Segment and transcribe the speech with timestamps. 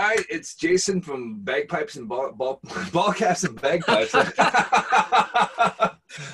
[0.00, 2.60] Hi, it's Jason from Bagpipes and Ball, ball,
[2.92, 4.12] ball Caps and Bagpipes.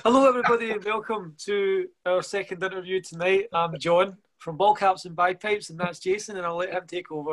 [0.04, 3.46] Hello, everybody, and welcome to our second interview tonight.
[3.54, 7.10] I'm John from Ball Caps and Bagpipes, and that's Jason, and I'll let him take
[7.10, 7.32] over.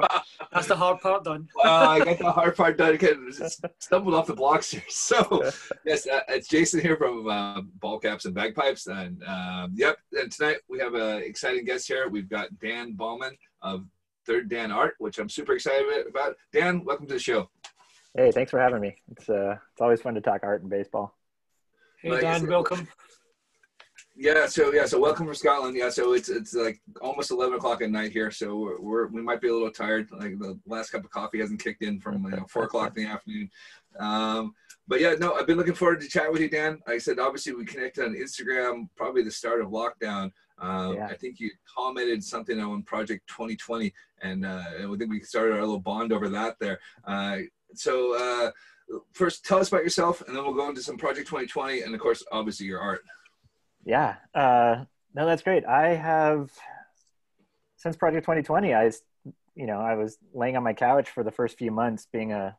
[0.54, 1.50] That's the hard part done.
[1.58, 2.94] Wow, I got the hard part done.
[2.94, 3.30] Again,
[3.80, 4.82] stumbled off the blocks here.
[4.88, 5.52] So,
[5.86, 9.98] yes, uh, it's Jason here from uh, Ball Caps and Bagpipes, and um, yep.
[10.14, 12.08] And tonight we have an exciting guest here.
[12.08, 13.84] We've got Dan Ballman of
[14.26, 16.36] Third Dan Art, which I'm super excited about.
[16.54, 17.50] Dan, welcome to the show.
[18.16, 18.96] Hey, thanks for having me.
[19.12, 21.16] It's uh, it's always fun to talk art and baseball.
[22.02, 22.88] Hey, like, Dan, welcome.
[24.16, 25.76] Yeah, so yeah, so welcome from Scotland.
[25.76, 29.22] Yeah, so it's it's like almost eleven o'clock at night here, so we're, we're we
[29.22, 30.10] might be a little tired.
[30.12, 33.06] Like the last cup of coffee hasn't kicked in from you know four o'clock in
[33.06, 33.50] the afternoon.
[34.00, 34.54] Um,
[34.88, 36.80] but yeah, no, I've been looking forward to chat with you, Dan.
[36.86, 40.32] Like I said obviously we connected on Instagram, probably the start of lockdown.
[40.62, 41.08] Um, yeah.
[41.08, 45.62] I think you commented something on Project 2020, and uh, I think we started our
[45.62, 46.80] little bond over that there.
[47.04, 47.40] Uh,
[47.74, 48.52] so uh,
[49.12, 52.00] first, tell us about yourself, and then we'll go into some Project 2020, and of
[52.00, 53.02] course, obviously your art.
[53.84, 55.66] Yeah, uh, no, that's great.
[55.66, 56.52] I have
[57.78, 58.92] since Project 2020, I,
[59.56, 62.56] you know, I was laying on my couch for the first few months, being a,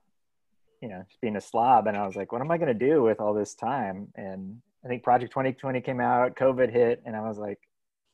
[0.80, 2.86] you know, just being a slob, and I was like, what am I going to
[2.86, 4.08] do with all this time?
[4.16, 7.60] And I think Project 2020 came out, COVID hit, and I was like,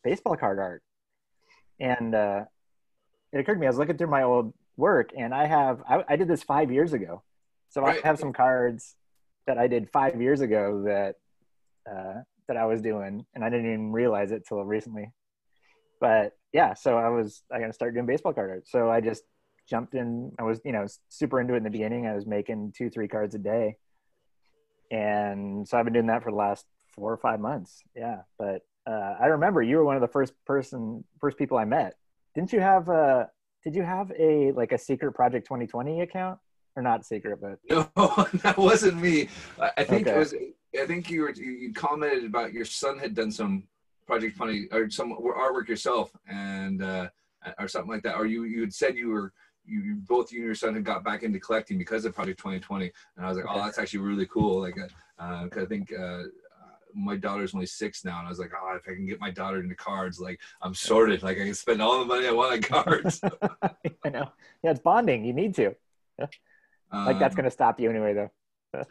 [0.05, 0.83] baseball card art.
[1.81, 2.45] And uh,
[3.33, 6.05] it occurred to me, I was looking through my old work and I have, I,
[6.09, 7.23] I did this five years ago.
[7.71, 8.01] So right.
[8.03, 8.95] I have some cards
[9.47, 11.17] that I did five years ago that,
[11.91, 15.13] uh, that I was doing and I didn't even realize it till recently.
[16.01, 18.69] But yeah, so I was, I got to start doing baseball card art.
[18.69, 19.23] So I just
[19.69, 20.33] jumped in.
[20.39, 22.07] I was, you know, super into it in the beginning.
[22.07, 23.77] I was making two, three cards a day.
[24.91, 27.83] And so I've been doing that for the last four or five months.
[27.95, 28.23] Yeah.
[28.39, 31.95] But uh, I remember you were one of the first person, first people I met.
[32.35, 33.29] Didn't you have a?
[33.63, 36.39] Did you have a like a secret Project 2020 account
[36.75, 37.39] or not secret?
[37.41, 39.29] But no, that wasn't me.
[39.61, 40.17] I think okay.
[40.17, 40.35] it was.
[40.81, 41.33] I think you were.
[41.33, 43.65] You commented about your son had done some
[44.07, 47.09] Project 20 or some artwork yourself, and uh,
[47.59, 48.17] or something like that.
[48.17, 49.33] Or you you had said you were
[49.67, 52.91] you both you and your son had got back into collecting because of Project 2020,
[53.17, 53.61] and I was like, oh, okay.
[53.61, 54.61] oh, that's actually really cool.
[54.61, 54.77] Like,
[55.19, 56.23] uh, cause I think uh,
[56.95, 59.31] my daughter's only six now, and I was like, oh, if I can get my
[59.31, 61.23] daughter into cards, like I'm sorted.
[61.23, 63.21] Like I can spend all the money I want on cards.
[64.05, 64.31] I know.
[64.63, 65.25] Yeah, it's bonding.
[65.25, 65.75] You need to.
[66.19, 68.31] like that's um, going to stop you anyway, though.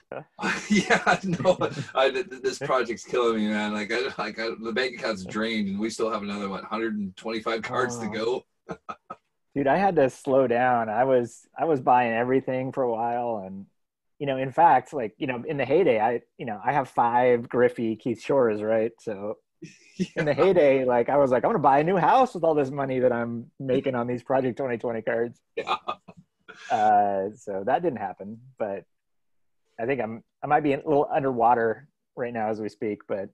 [0.70, 1.58] yeah, no,
[1.94, 3.74] I, this project's killing me, man.
[3.74, 7.62] Like, I, like I, the bank account's drained, and we still have another what 125
[7.62, 8.02] cards oh.
[8.02, 8.78] to go.
[9.56, 10.90] Dude, I had to slow down.
[10.90, 13.66] I was I was buying everything for a while, and
[14.20, 16.90] you know, in fact, like, you know, in the heyday, I, you know, I have
[16.90, 18.92] five Griffey Keith Shores, right?
[19.00, 20.08] So yeah.
[20.16, 22.44] in the heyday, like, I was like, I'm going to buy a new house with
[22.44, 25.40] all this money that I'm making on these Project 2020 cards.
[25.56, 25.76] Yeah.
[26.72, 28.84] Uh, so that didn't happen, but
[29.80, 33.30] I think I'm, I might be a little underwater right now as we speak, but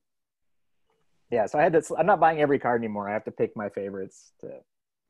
[1.32, 3.10] yeah, so I had this, I'm not buying every card anymore.
[3.10, 4.50] I have to pick my favorites to.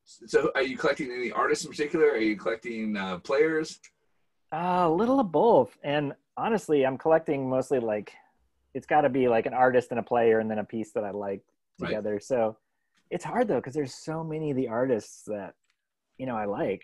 [0.06, 2.08] So are you collecting any artists in particular?
[2.08, 3.80] Are you collecting uh, players?
[4.54, 5.76] Uh, a little of both.
[5.84, 8.14] And honestly, I'm collecting mostly like
[8.76, 11.04] it's got to be like an artist and a player and then a piece that
[11.04, 11.42] I like
[11.80, 12.14] together.
[12.14, 12.24] Right.
[12.24, 12.58] So
[13.10, 15.56] it's hard though because there's so many of the artists that
[16.20, 16.84] you know I like.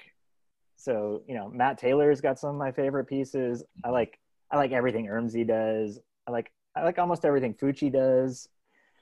[0.78, 3.64] So you know Matt Taylor's got some of my favorite pieces.
[3.84, 4.20] I like
[4.52, 6.00] I like everything Ermsy does.
[6.28, 8.50] I like I like almost everything Fucci does.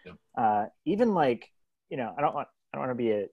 [0.06, 0.13] Yeah.
[0.38, 1.51] Uh, even like
[1.89, 3.27] you know I don't want I don't want to be a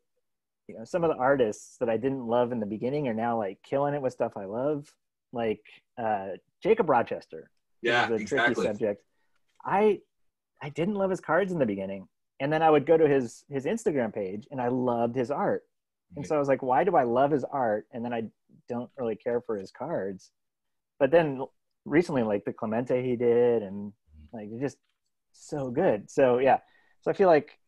[0.69, 3.37] you know some of the artists that I didn't love in the beginning are now
[3.37, 4.95] like killing it with stuff I love
[5.35, 5.61] like
[5.99, 6.29] uh,
[6.63, 7.51] Jacob Rochester.
[7.83, 8.55] Yeah, a exactly.
[8.55, 9.03] tricky subject.
[9.65, 10.01] I
[10.63, 12.07] I didn't love his cards in the beginning,
[12.41, 15.63] and then I would go to his his Instagram page, and I loved his art.
[16.17, 18.23] And so I was like, why do I love his art, and then I
[18.69, 20.31] don't really care for his cards?
[21.01, 21.43] But then
[21.85, 23.93] recently, like the Clemente he did, and
[24.33, 24.79] like just
[25.33, 26.11] so good.
[26.11, 26.59] So yeah,
[27.03, 27.59] so I feel like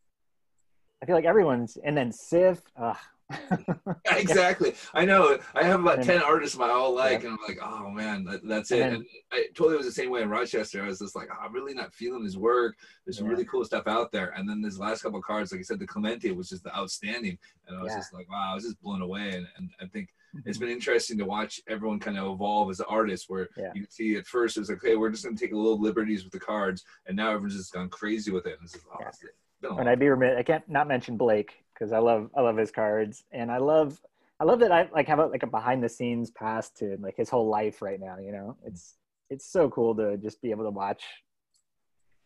[1.03, 2.61] I feel like everyone's, and then Sif.
[2.81, 2.97] Ugh,
[4.07, 4.75] exactly.
[4.95, 5.39] I know.
[5.55, 7.29] I have about ten artists I all like, yeah.
[7.29, 8.83] and I'm like, oh man, that, that's it.
[8.83, 10.83] And, and I totally was the same way in Rochester.
[10.83, 12.77] I was just like, oh, I'm really not feeling his work.
[13.05, 13.33] There's some yeah.
[13.33, 14.33] really cool stuff out there.
[14.37, 17.77] And then this last couple cards, like I said, the Clemente was just outstanding, and
[17.77, 17.99] I was yeah.
[17.99, 19.31] just like, wow, I was just blown away.
[19.31, 20.11] And, and I think
[20.45, 20.67] it's mm-hmm.
[20.67, 24.57] been interesting to watch everyone kind of evolve as artists where you see at first
[24.57, 26.85] it was like hey, we're just going to take a little liberties with the cards
[27.07, 28.85] and now everyone's just gone crazy with it and, just,
[29.65, 32.57] oh, and i'd be remiss i can't not mention blake because I love I love
[32.57, 34.01] his cards, and I love
[34.41, 37.17] I love that I like have a, like a behind the scenes pass to like
[37.17, 38.19] his whole life right now.
[38.19, 38.69] You know, mm.
[38.69, 38.97] it's
[39.31, 41.03] it's so cool to just be able to watch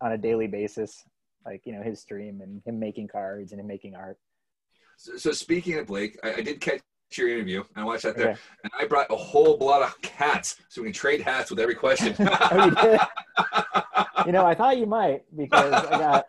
[0.01, 1.05] on a daily basis,
[1.45, 4.19] like you know his stream and him making cards and him making art.
[4.97, 6.83] So, so speaking of Blake, I, I, did catch
[7.17, 7.65] your interview.
[7.75, 8.41] And I watched that there, Okay.
[8.65, 11.75] and I brought a whole lot of hats so we can trade hats with every
[11.75, 12.15] question.
[12.53, 13.01] Oh, you did?
[14.27, 16.27] you know, I thought you might because I got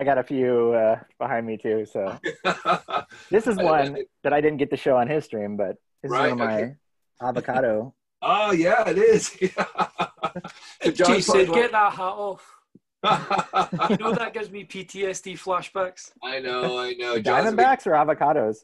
[0.00, 1.84] I got a few uh, behind me too.
[1.84, 2.18] So
[3.30, 6.10] this is I- one that I didn't get to show on his stream, but this
[6.10, 6.74] Right, is one of my okay.
[7.22, 7.94] avocado.
[8.22, 9.28] oh yeah, it is.
[9.28, 12.56] so John's Jason, probably- get that hat off.
[13.90, 16.12] You know that gives me PTSD flashbacks.
[16.22, 17.18] I know, I know.
[17.20, 18.56] John's a big, Diamondbacks or avocados?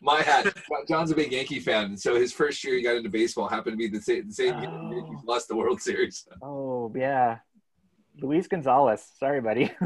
[0.00, 0.54] my hat.
[0.88, 3.74] John's a big Yankee fan, and so his first year he got into baseball happened
[3.74, 4.26] to be the same.
[4.28, 5.20] The same year the Oh.
[5.26, 6.26] Lost the World Series.
[6.42, 7.38] Oh yeah,
[8.20, 9.06] Luis Gonzalez.
[9.18, 9.72] Sorry, buddy.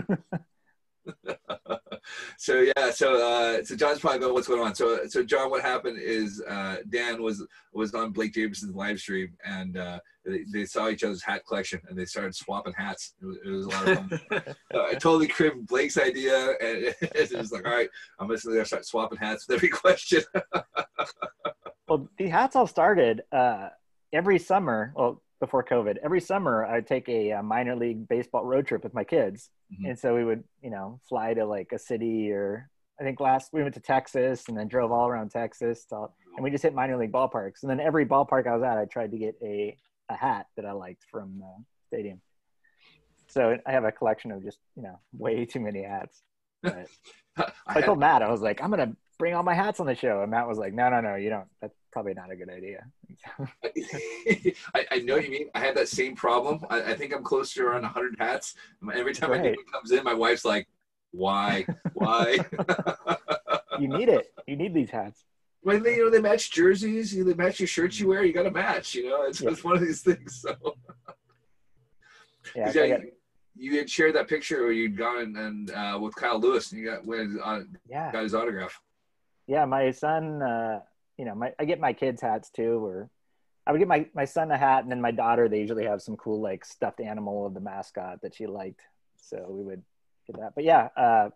[2.37, 4.75] so yeah, so uh, so John's probably going, what's going on.
[4.75, 9.37] So so John, what happened is uh, Dan was was on Blake Jamieson's live stream,
[9.44, 13.15] and uh, they, they saw each other's hat collection, and they started swapping hats.
[13.21, 14.21] It was, it was a lot of fun.
[14.73, 17.88] Uh, I totally cribbed Blake's idea, and it was like, all right,
[18.19, 20.23] I'm just gonna start swapping hats with every question.
[21.88, 23.71] Well, the hats all started uh,
[24.12, 24.93] every summer.
[24.94, 28.95] Well, before COVID, every summer I'd take a, uh minor league baseball road trip with
[28.95, 29.89] my kids, Mhm.
[29.91, 32.69] and so we would, you know, fly to like a city or
[33.01, 36.45] I think last we went to Texas and then drove all around Texas, to, and
[36.45, 37.63] we just hit minor league ballparks.
[37.63, 39.77] And then every ballpark I was at, I tried to get a
[40.11, 42.21] a hat that I liked from the stadium.
[43.29, 46.23] So I have a collection of just you know way too many hats.
[46.63, 46.89] But
[47.39, 49.95] I, I told Matt, I was like, I'm gonna bring all my hats on the
[49.95, 51.49] show, and Matt was like, No, no, no, you don't.
[51.63, 52.85] That's probably not a good idea.
[54.75, 55.49] I, I know you mean.
[55.55, 56.61] I had that same problem.
[56.71, 58.55] I, I think I'm close to around 100 hats.
[58.95, 59.57] Every time a new Right.
[59.57, 60.69] one comes in, my wife's like,
[61.13, 61.67] "Why?
[61.95, 62.39] Why?"
[63.79, 64.33] you need it.
[64.47, 65.25] You need these hats.
[65.63, 68.25] when they, you know, they match jerseys, you- they match your shirts you wear.
[68.25, 68.95] You got to match.
[68.95, 69.51] You know, it's, Yeah.
[69.51, 70.41] it's one of these things.
[70.43, 70.55] So,
[72.57, 73.13] Yeah, yeah, got- you,
[73.57, 76.87] you had shared that picture where you'd gone and uh, with Kyle Lewis, and you
[76.91, 78.81] got went on yeah, got his autograph.
[79.47, 79.65] yeah.
[79.67, 80.81] My son, uh,
[81.20, 83.11] you know, my I get my kids hats too, or
[83.67, 85.50] I would get my my son a hat, and then my daughter.
[85.50, 88.81] They usually have some cool like stuffed animal of the mascot that she liked,
[89.19, 89.82] so we would
[90.26, 90.55] get that.
[90.55, 91.28] But yeah, uh,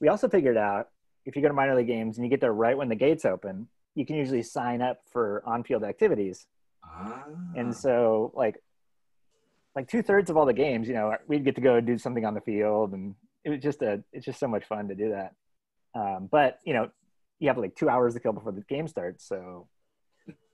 [0.00, 0.90] we also figured out
[1.26, 3.24] if you go to minor league games and you get there right when the gates
[3.24, 3.66] open,
[3.96, 6.46] you can usually sign up for on-field activities.
[6.82, 7.24] Ah.
[7.56, 8.56] and so like
[9.76, 12.24] like two thirds of all the games you know we'd get to go do something
[12.24, 13.14] on the field and
[13.44, 15.34] it was just a it's just so much fun to do that
[15.94, 16.90] um, but you know
[17.40, 19.66] you have like two hours to kill before the game starts so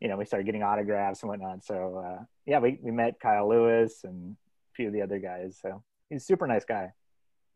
[0.01, 3.49] you know we started getting autographs and whatnot so uh, yeah we, we met kyle
[3.49, 6.93] lewis and a few of the other guys so he's a super nice guy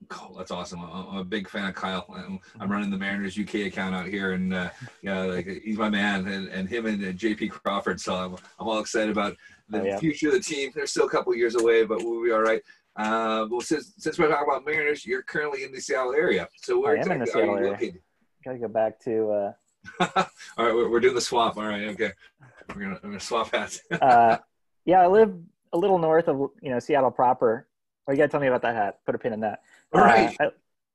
[0.09, 0.81] Cool, that's awesome.
[0.83, 2.07] I'm, a big fan of Kyle.
[2.17, 4.71] I'm, I'm running the Mariners UK account out here, and uh,
[5.03, 8.01] yeah, like he's my man, and, and him and uh, JP Crawford.
[8.01, 9.37] So I'm, I'm all excited about
[9.69, 9.99] the Oh, yeah.
[9.99, 10.71] future of the team.
[10.75, 12.63] They're still a couple years away, but we'll be all right.
[12.97, 16.49] Uh, well, since since we're talking about Mariners, you're currently in the Seattle area.
[16.63, 17.71] So where I am in the exactly are you area.
[17.73, 18.01] located?
[18.45, 19.53] Gotta go back to uh,
[20.59, 21.57] all right, we're, we're doing the swap.
[21.57, 22.13] All right, okay.
[22.75, 23.81] We're gonna, we're gonna swap hats.
[23.91, 24.39] uh,
[24.87, 25.35] yeah i live
[25.73, 27.69] a little north of you know seattle proper
[28.09, 29.61] oh you gotta tell me about that hat put a pin in that
[29.93, 30.37] all right.
[30.41, 30.51] Uh,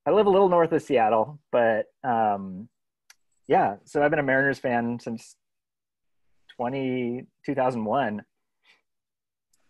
[0.06, 2.70] I, I live a little north of Seattle, but um,
[3.48, 5.36] yeah, so I've been a Mariners fan since
[6.58, 8.24] 20, 2001.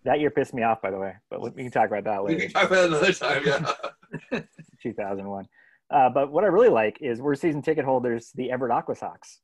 [0.03, 2.37] That year pissed me off, by the way, but we can talk about that later.
[2.37, 3.43] we can talk about it another time.
[4.31, 4.41] Yeah.
[4.83, 5.47] 2001.
[5.93, 9.39] Uh, but what I really like is we're season ticket holders, the Everett AquaSox,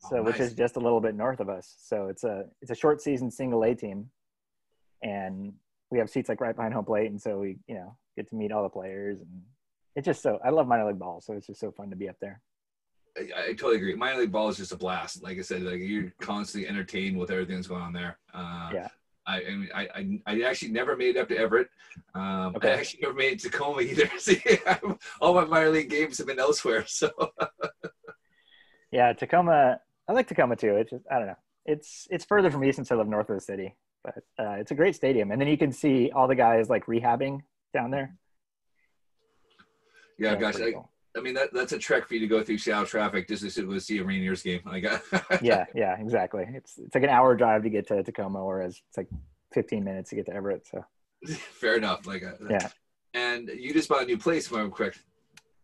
[0.00, 1.76] so Oh, which is just a little bit north of us.
[1.78, 4.10] So it's a it's a short season single A team,
[5.02, 5.52] and
[5.90, 8.34] we have seats like right behind home plate, and so we you know get to
[8.36, 9.42] meet all the players, and
[9.96, 12.08] it's just so I love minor league ball, so it's just so fun to be
[12.08, 12.40] up there.
[13.16, 13.94] I, I totally agree.
[13.94, 15.22] Minor league ball is just a blast.
[15.22, 18.18] Like I said, like you're constantly entertained with everything that's going on there.
[18.34, 18.88] Uh, Yeah.
[19.26, 21.68] I, I, mean, I, I, actually never made it up to Everett.
[22.14, 22.72] Um, Okay.
[22.72, 24.10] I actually never made it to Tacoma either.
[24.18, 24.42] See,
[25.20, 26.84] all my minor league games have been elsewhere.
[26.86, 27.10] So
[28.94, 29.80] Yeah, Tacoma.
[30.08, 30.76] I like Tacoma too.
[30.76, 31.36] It's just I don't know.
[31.66, 34.70] It's it's further from me since I live north of the city, but uh, it's
[34.70, 37.40] a great stadium, and then you can see all the guys like rehabbing
[37.72, 38.14] down there.
[40.16, 40.90] yeah, it's gosh, I, cool.
[41.16, 43.50] I mean that that's a trek for you to go through Seattle traffic just to
[43.50, 44.60] sit with see a Rainiers game.
[44.64, 44.84] Like,
[45.42, 46.44] yeah, yeah, exactly.
[46.52, 49.08] It's it's like an hour drive to get to Tacoma, whereas it's like
[49.52, 50.66] 15 minutes to get to Everett.
[50.66, 50.84] So
[51.34, 52.06] fair enough.
[52.06, 52.68] Like, uh, Yeah.
[53.14, 54.96] And you just bought a new place, if I'm quick.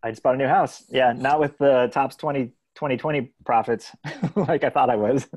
[0.01, 0.85] I just bought a new house.
[0.89, 3.91] Yeah, not with the Topps 20 2020 profits
[4.35, 5.27] like I thought I was,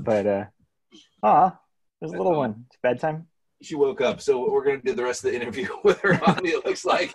[0.00, 0.44] but uh,
[1.22, 1.58] ah,
[2.00, 2.64] there's a little one.
[2.68, 3.26] It's bedtime.
[3.60, 6.44] She woke up, so we're gonna do the rest of the interview with her on.
[6.46, 7.12] It looks like.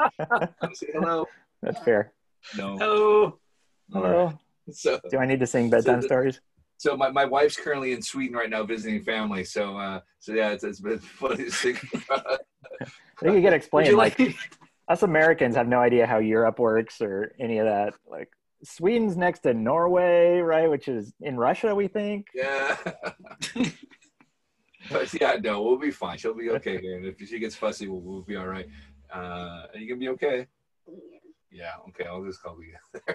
[0.74, 1.26] Say hello.
[1.64, 2.14] That's fair.
[2.58, 2.78] No.
[2.80, 3.24] Hello.
[3.94, 4.40] All Hello.
[4.72, 5.00] So.
[5.10, 6.42] Do I need to sing bedtime the- stories?
[6.78, 9.44] So my, my wife's currently in Sweden right now visiting family.
[9.44, 11.76] So uh, so yeah, it's, it's been funny to see.
[12.10, 12.38] I
[13.20, 14.36] think you get explained like like?
[14.88, 17.96] us Americans have no idea how Europe works or any of that.
[18.10, 18.30] Like
[18.64, 20.70] Sweden's next to Norway, right?
[20.70, 22.28] Which is in Russia, we think.
[22.34, 22.78] Yeah.
[24.90, 26.18] but yeah, no, we'll be fine.
[26.18, 26.96] She'll be okay here.
[26.96, 28.68] And if she gets fussy, we'll, we'll be all right.
[29.14, 30.48] Uh, are you gonna be okay?
[31.52, 31.74] Yeah.
[31.90, 32.06] Okay.
[32.06, 32.76] I'll just call you.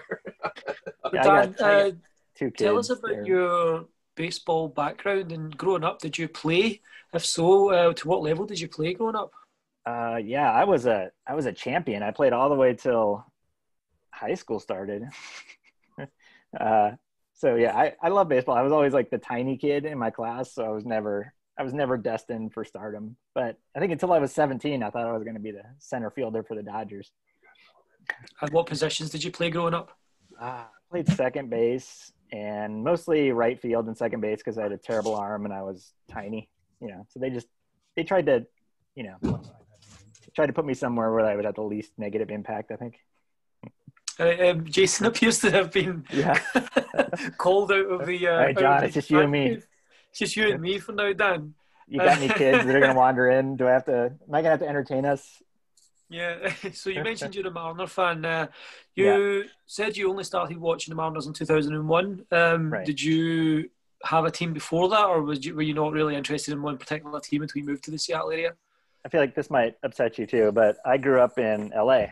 [1.13, 1.97] Yeah, I Dan, got- uh, got
[2.35, 2.57] Two kids.
[2.63, 5.99] tell us about They're- your baseball background and growing up.
[5.99, 6.81] Did you play?
[7.13, 9.31] If so, uh, to what level did you play growing up?
[9.85, 12.01] Uh, yeah, I was a I was a champion.
[12.01, 13.23] I played all the way till
[14.09, 15.03] high school started.
[16.59, 16.91] uh,
[17.33, 18.55] so yeah, I, I love baseball.
[18.55, 21.63] I was always like the tiny kid in my class, so I was never I
[21.63, 23.15] was never destined for stardom.
[23.33, 25.63] But I think until I was 17, I thought I was going to be the
[25.77, 27.11] center fielder for the Dodgers.
[28.41, 29.91] And what positions did you play growing up?
[30.39, 34.77] Ah, played second base and mostly right field and second base because I had a
[34.77, 36.49] terrible arm and I was tiny.
[36.81, 37.47] You know, so they just
[37.95, 38.45] they tried to,
[38.95, 39.41] you know,
[40.35, 42.71] tried to put me somewhere where I would have the least negative impact.
[42.71, 42.99] I think.
[44.19, 46.39] Uh, um, Jason appears to have been Yeah.
[47.37, 48.27] called out of the.
[48.27, 49.59] Uh, All right, John, it's just you and me.
[50.09, 51.53] It's just you and me for now, Dan.
[51.87, 53.57] You got any kids that are gonna wander in?
[53.57, 54.05] Do I have to?
[54.05, 55.41] Am I gonna have to entertain us?
[56.15, 56.53] Yeah.
[56.73, 58.23] So you mentioned you're a Mariner fan.
[58.23, 58.47] Uh,
[58.95, 62.25] you said you only started watching the Mariners in 2001.
[62.31, 62.85] Um, Right.
[62.85, 63.69] Did you
[64.03, 66.77] have a team before that, or was you, were you not really interested in one
[66.77, 68.53] particular team until you moved to the Seattle area?
[69.05, 72.07] I feel like this might upset you too, but I grew up in LA.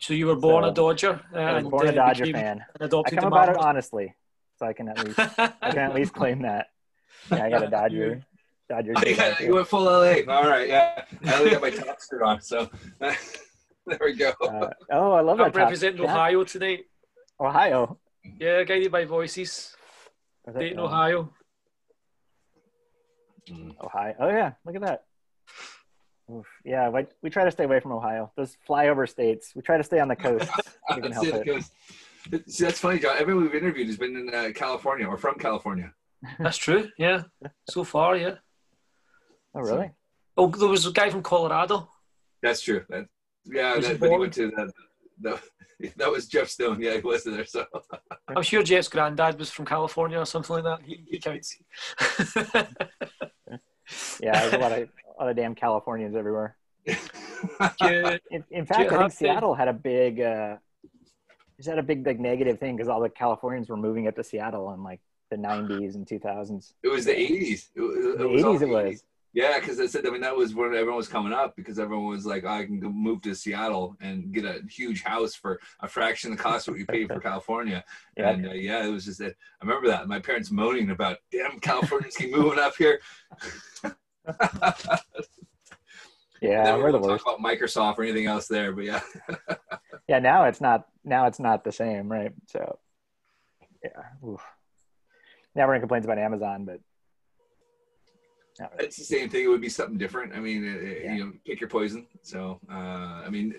[0.00, 1.20] So you were born So, a Dodger.
[1.34, 2.58] I was born a Dodger fan.
[2.58, 4.14] an I adopted come about it honestly,
[4.58, 6.68] so I can at least I can at least claim that.
[7.30, 8.24] Yeah, I got a Dodger.
[8.72, 8.94] Dodger.
[8.96, 9.44] Oh, you, shirt on, got- too.
[9.44, 10.14] you went full LA.
[10.28, 10.66] All right.
[10.68, 11.04] Yeah.
[11.26, 14.32] I only got my top skirt on, so there we go.
[14.40, 15.44] Uh, oh, I love that.
[15.44, 16.12] I'm top- representing yeah.
[16.12, 16.84] Ohio tonight.
[17.38, 17.98] Ohio.
[18.40, 19.48] Yeah, guided by voices.
[19.48, 19.74] Is
[20.46, 21.30] that- Dayton, oh, Ohio.
[23.82, 24.14] Ohio.
[24.20, 25.04] Oh yeah, look at that.
[26.32, 26.46] Oof.
[26.64, 28.32] Yeah, we, we try to stay away from Ohio.
[28.36, 29.52] Those flyover states.
[29.54, 30.48] We try to stay on the coast.
[30.96, 31.44] we can help it.
[31.44, 31.70] because-
[32.46, 33.16] See, that's funny, John.
[33.18, 35.92] Everyone we've interviewed has been in uh, California or from California.
[36.38, 36.88] That's true.
[36.96, 37.24] Yeah.
[37.68, 38.36] So far, yeah.
[39.54, 39.90] Oh really?
[40.36, 41.88] Oh, there was a guy from Colorado.
[42.42, 42.84] That's true.
[42.88, 43.06] That,
[43.44, 44.72] yeah, that, but he went to the,
[45.20, 46.80] the, that was Jeff Stone.
[46.80, 47.44] Yeah, he was there.
[47.44, 47.66] So
[48.28, 50.80] I'm sure Jeff's granddad was from California or something like that.
[50.86, 51.56] He, he counts.
[54.20, 54.78] Yeah, there's a lot of
[55.18, 56.56] a lot of damn Californians everywhere.
[57.80, 60.20] In, in you fact, I think Seattle had a big.
[60.20, 60.56] Uh,
[61.58, 64.24] is that a big like negative thing because all the Californians were moving up to
[64.24, 66.72] Seattle in like the 90s and 2000s.
[66.82, 67.68] it was the '80s.
[67.74, 69.04] It, was- it The was 80s it was.
[69.34, 72.08] Yeah, because I said, I mean, that was when everyone was coming up because everyone
[72.08, 76.30] was like, I can move to Seattle and get a huge house for a fraction
[76.32, 77.82] of the cost of what you pay for California.
[78.16, 78.30] Yeah.
[78.30, 79.34] And uh, yeah, it was just that.
[79.60, 80.06] I remember that.
[80.06, 83.00] My parents moaning about, damn, Californians keep moving up here.
[86.42, 87.24] Yeah, we're the worst.
[87.24, 89.00] about Microsoft or anything else there, but yeah.
[90.08, 90.88] Yeah, now it's not.
[91.04, 92.32] Now it's not the same, right?
[92.48, 92.80] So,
[93.84, 94.28] yeah.
[94.28, 94.42] Oof.
[95.54, 96.80] Now everyone complains about Amazon, but
[98.62, 99.44] no, It's the same thing.
[99.44, 100.34] It would be something different.
[100.34, 101.14] I mean, it, Yeah.
[101.14, 102.06] you know, pick your poison.
[102.22, 103.54] So, uh, I mean,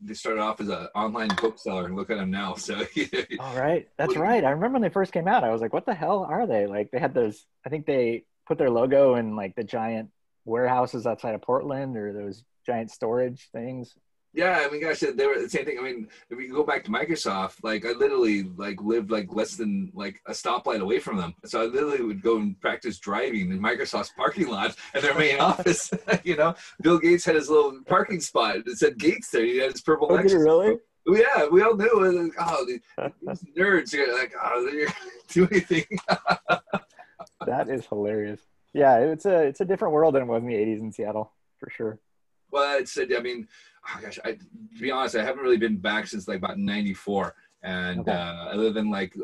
[0.00, 2.54] they started off as an online bookseller, and look at them now.
[2.62, 2.74] So,
[3.40, 4.44] all right, that's right.
[4.44, 5.42] I remember when they first came out.
[5.44, 7.44] I was like, "What the hell are they?" Like they had those.
[7.66, 10.10] I think they put their logo in like the giant
[10.44, 13.94] warehouses outside of Portland or those giant storage things.
[14.34, 15.78] Yeah, I mean, gosh, they were the same thing.
[15.78, 19.56] I mean, if we go back to Microsoft, like I literally like lived like less
[19.56, 21.34] than like a stoplight away from them.
[21.44, 25.38] So I literally would go and practice driving in Microsoft's parking lot and their main
[25.40, 25.92] office.
[26.24, 29.44] You know, Bill Gates had his little parking spot that said Gates there.
[29.44, 30.78] He had his purple Oh, did really?
[31.08, 32.04] Oh, yeah, we all knew.
[32.04, 32.14] it.
[32.14, 32.80] Like, oh, these
[33.26, 34.94] these nerds are like, oh, they didn't
[35.28, 35.84] do anything.
[37.46, 38.40] that is hilarious.
[38.72, 41.32] Yeah, it's a it's a different world than it was in the '80s in Seattle
[41.58, 41.98] for sure.
[42.50, 43.48] Well, it's, I mean,
[43.88, 44.38] oh gosh, I, to
[44.80, 47.34] be honest, I haven't really been back since like about 94.
[47.64, 48.10] And Okay.
[48.10, 49.14] uh, other than like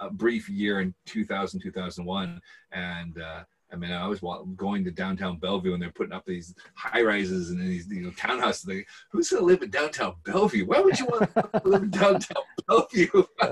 [0.00, 2.40] a brief year in 2000, 2001.
[2.72, 4.20] And uh, I mean, I was
[4.56, 8.10] going to downtown Bellevue and they're putting up these high rises and these you know,
[8.10, 8.66] townhouses.
[8.68, 10.66] Like, who's going to live in downtown Bellevue?
[10.66, 13.24] Why would you want to live in downtown Bellevue?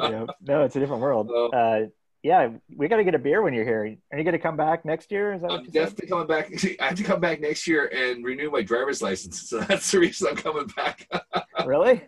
[0.00, 0.26] yeah.
[0.42, 1.30] No, it's a different world.
[1.54, 1.82] Uh,
[2.22, 3.96] yeah, we got to get a beer when you're here.
[4.12, 5.32] Are you going to come back next year?
[5.32, 6.52] Is that what I'm definitely coming back.
[6.80, 9.40] I have to come back next year and renew my driver's license.
[9.50, 11.08] So that's the reason I'm coming back.
[11.66, 12.02] Really?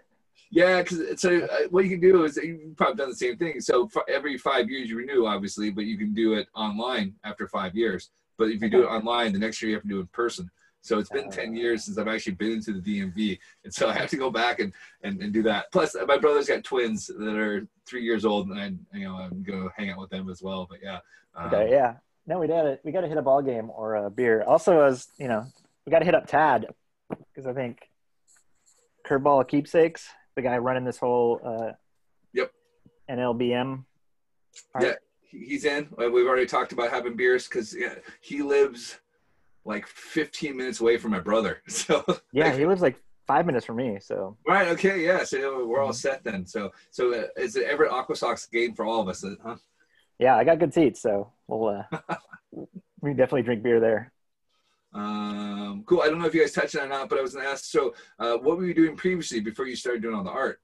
[0.51, 3.61] Yeah, because so uh, what you can do is you've probably done the same thing.
[3.61, 7.75] So every five years you renew, obviously, but you can do it online after five
[7.75, 8.11] years.
[8.39, 10.07] But if you do it online, the next year you have to do it in
[10.09, 10.51] person.
[10.83, 13.95] So it's been ten years since I've actually been into the DMV, and so I
[13.95, 14.73] have to go back and,
[15.03, 15.73] and, and do that.
[15.73, 19.43] Plus, my brother's got twins that are three years old, and I you know I'm
[19.43, 20.67] gonna hang out with them as well.
[20.69, 20.99] But yeah,
[21.35, 21.95] um, Okay, yeah.
[22.27, 24.43] No, we got to we got to hit a ball game or a beer.
[24.43, 25.47] Also, as you know,
[25.87, 26.67] we got to hit up Tad
[27.09, 27.89] because I think
[29.07, 31.73] curveball keepsakes, the guy running this whole uh,
[33.11, 33.85] NLBM.
[34.75, 34.85] art.
[34.85, 35.89] Yeah, he's in.
[36.01, 38.99] Uh, We've already talked about having beers because yeah, he lives
[39.65, 41.63] like 15 minutes away from my brother.
[41.69, 43.99] So Yeah, he lives like five minutes from me.
[44.01, 45.25] So right, okay, yeah.
[45.25, 46.47] So we're all set then.
[46.47, 49.25] So so uh, is it Everett Aqua Sox game for all of us?
[49.25, 49.57] uh, Huh?
[50.19, 51.01] yeah, I got good seats.
[51.01, 51.99] So we'll uh,
[53.01, 54.13] we definitely drink beer there.
[54.95, 56.03] Um, cool.
[56.03, 57.49] I don't know if you guys touched on it or not, but I was gonna
[57.49, 57.65] ask.
[57.65, 60.61] So, uh, what were you doing previously before you started doing all the art?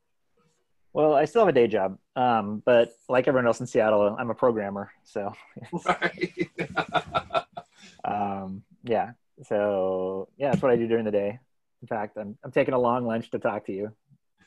[0.93, 4.29] Well, I still have a day job, um, but like everyone else in Seattle, I'm
[4.31, 4.91] a programmer.
[5.05, 5.33] So
[5.87, 6.51] Right.
[8.05, 11.39] um, yeah, so yeah, that's what I do during the day.
[11.83, 13.93] In fact, I'm I'm taking a long lunch to talk to you.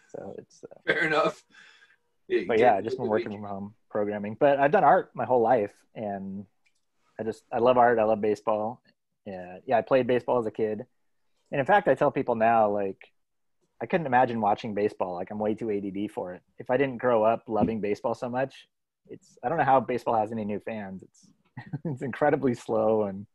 [0.10, 1.44] So it's uh, Fair enough.
[2.48, 4.36] but yeah, I just been working from home programming.
[4.40, 6.46] But I've done art my whole life, and
[7.20, 8.00] I just I love art.
[8.00, 8.82] I love baseball.
[9.26, 9.78] Yeah, yeah.
[9.78, 10.86] I played baseball as a kid,
[11.52, 12.98] and in fact, I tell people now like
[13.82, 15.16] I couldn't imagine watching baseball.
[15.16, 16.42] Like I'm way too ADD for it.
[16.60, 18.68] If I didn't grow up loving baseball so much,
[19.08, 21.04] it's I don't know how baseball has any new fans.
[21.04, 21.30] It's
[21.86, 23.26] it's incredibly slow and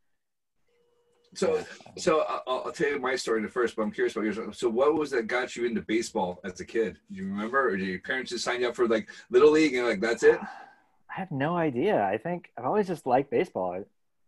[1.36, 1.62] So,
[1.98, 4.58] so I'll, I'll tell you my story in the first, but I'm curious about yours.
[4.58, 6.98] So, what was that got you into baseball as a kid?
[7.12, 9.74] Do you remember, or did your parents just sign you up for like little league
[9.74, 10.40] and like that's it?
[10.40, 12.02] I have no idea.
[12.02, 13.72] I think I've always just liked baseball.
[13.72, 13.82] I,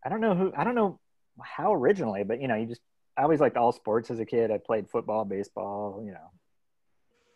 [0.05, 0.99] I don't know who, I don't know
[1.41, 2.81] how originally, but you know, you just,
[3.17, 4.51] I always liked all sports as a kid.
[4.51, 6.31] I played football, baseball, you know,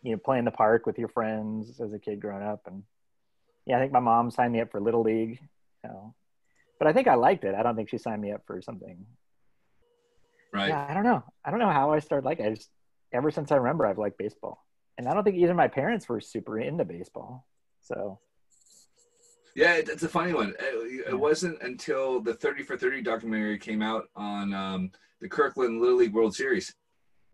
[0.02, 2.60] you know, play in the park with your friends as a kid growing up.
[2.66, 2.84] And
[3.66, 5.40] yeah, I think my mom signed me up for little league,
[5.82, 6.14] you know,
[6.78, 7.56] but I think I liked it.
[7.56, 9.04] I don't think she signed me up for something.
[10.54, 10.68] Right.
[10.68, 10.86] Yeah.
[10.88, 11.24] I don't know.
[11.44, 12.70] I don't know how I started like, I just,
[13.12, 14.64] ever since I remember, I've liked baseball.
[14.96, 17.44] And I don't think either my parents were super into baseball.
[17.80, 18.20] So
[19.56, 20.54] Yeah, it, it's a funny one.
[20.60, 25.80] It, it wasn't until the 30 for 30 documentary came out on um, the Kirkland
[25.80, 26.72] Little League World Series.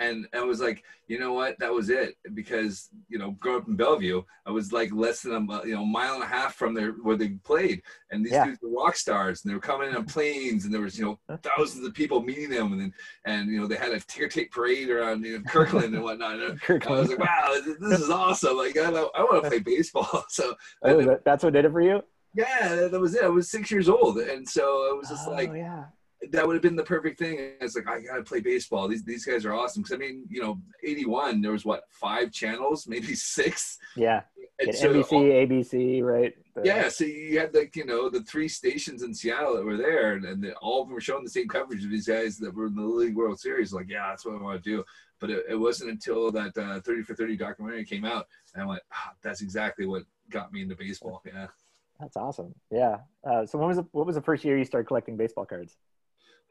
[0.00, 1.59] And I was like, you know what?
[1.59, 2.16] That was it.
[2.33, 5.85] Because, you know, growing up in Bellevue, I was like less than a you know,
[5.85, 7.83] mile and a half from there where they played.
[8.11, 8.47] And these Yeah.
[8.47, 11.04] dudes were rock stars and they were coming in on planes and there was, you
[11.04, 12.72] know, thousands of people meeting them.
[12.72, 12.94] And then,
[13.27, 16.40] and, you know, they had a ticker tape parade around you know, Kirkland and whatnot.
[16.40, 18.57] And I was like, wow, this is awesome.
[18.57, 20.24] Like, I, I want to play baseball.
[20.31, 22.03] So, oh, that's what did it for you?
[22.35, 23.24] yeah, that was it.
[23.24, 25.85] I was six years old, and so it was just oh, like yeah.
[26.30, 27.38] That would have been the perfect thing.
[27.61, 28.88] It's like I gotta play baseball.
[28.88, 29.83] These these guys are awesome.
[29.83, 33.78] Because I mean, you know, '81 there was what five channels, maybe six.
[33.96, 34.22] Yeah.
[34.59, 36.35] And so NBC, all- ABC, right?
[36.54, 39.78] The- yeah, so you had like you know the three stations in Seattle that were
[39.78, 42.37] there, and, and they, all of them were showing the same coverage of these guys
[42.38, 43.72] that were in the League World Series.
[43.72, 44.85] Like, yeah, that's what I want to do.
[45.18, 48.66] But it, it wasn't until that uh, 30 for 30 documentary came out, and I
[48.66, 51.22] went, ah, that's exactly what got me into baseball.
[51.26, 51.46] Yeah.
[51.98, 52.54] That's awesome.
[52.70, 52.98] Yeah.
[53.22, 55.76] Uh, so when was the, what was the first year you started collecting baseball cards?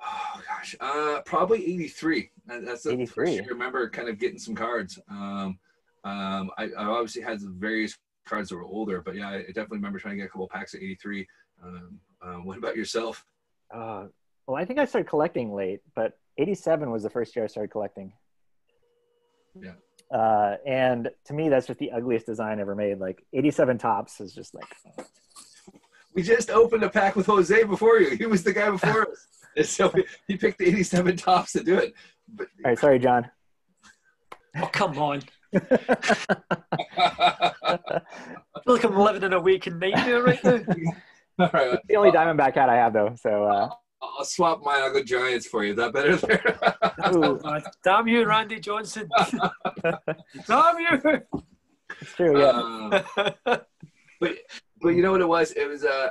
[0.01, 2.31] Oh gosh, uh, probably '83.
[2.47, 3.39] That's the 83.
[3.39, 4.99] I remember kind of getting some cards.
[5.09, 5.59] Um,
[6.03, 9.77] um, I, I obviously had some various cards that were older, but yeah, I definitely
[9.77, 11.27] remember trying to get a couple packs of '83.
[11.63, 13.25] Um, uh, what about yourself?
[13.73, 14.05] Uh,
[14.47, 17.69] well, I think I started collecting late, but 87 was the first year I started
[17.69, 18.13] collecting.
[19.59, 19.73] Yeah.
[20.11, 22.99] Uh, and to me, that's just the ugliest design ever made.
[22.99, 24.65] Like 87 Topps is just like,
[26.13, 28.15] We just opened a pack with Jose before you.
[28.15, 29.93] He was the guy before us, and so
[30.27, 31.93] he picked the '87 Topps to do it.
[32.27, 33.29] But all right, sorry, John.
[34.57, 35.21] Oh, come on.
[35.53, 35.61] I
[38.63, 40.59] feel like I'm living in a waking nightmare right now.
[41.39, 43.15] all right, the only Diamondback hat I have though.
[43.19, 43.69] So, uh,
[44.01, 44.81] I'll swap mine.
[44.81, 45.71] I'll go Giants for you.
[45.71, 46.57] Is that better there?
[47.01, 49.09] Oh, damn you, Randy Johnson.
[50.47, 51.21] damn you.
[52.01, 52.39] it's true.
[52.39, 53.01] Yeah.
[53.45, 53.57] Uh,
[54.19, 54.35] but
[54.81, 55.51] but you know what it was?
[55.51, 56.09] It was uh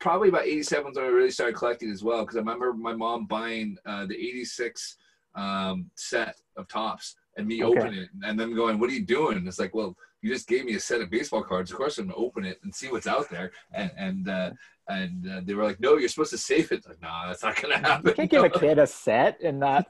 [0.00, 3.26] probably about '87 when I really started collecting as well because I remember my mom
[3.26, 4.96] buying uh, the '86
[5.34, 7.80] um, set of Topps and me Okay.
[7.80, 10.48] opening it and them going, "What are you doing?" And it's like, "Well, you just
[10.48, 11.70] gave me a set of baseball cards.
[11.70, 14.50] Of course, I'm gonna open it and see what's out there." And and uh,
[14.88, 17.60] and uh, they were like, "No, you're supposed to save it." Like, nah, that's not
[17.60, 18.08] gonna happen.
[18.08, 19.86] You can't give a kid a set and not,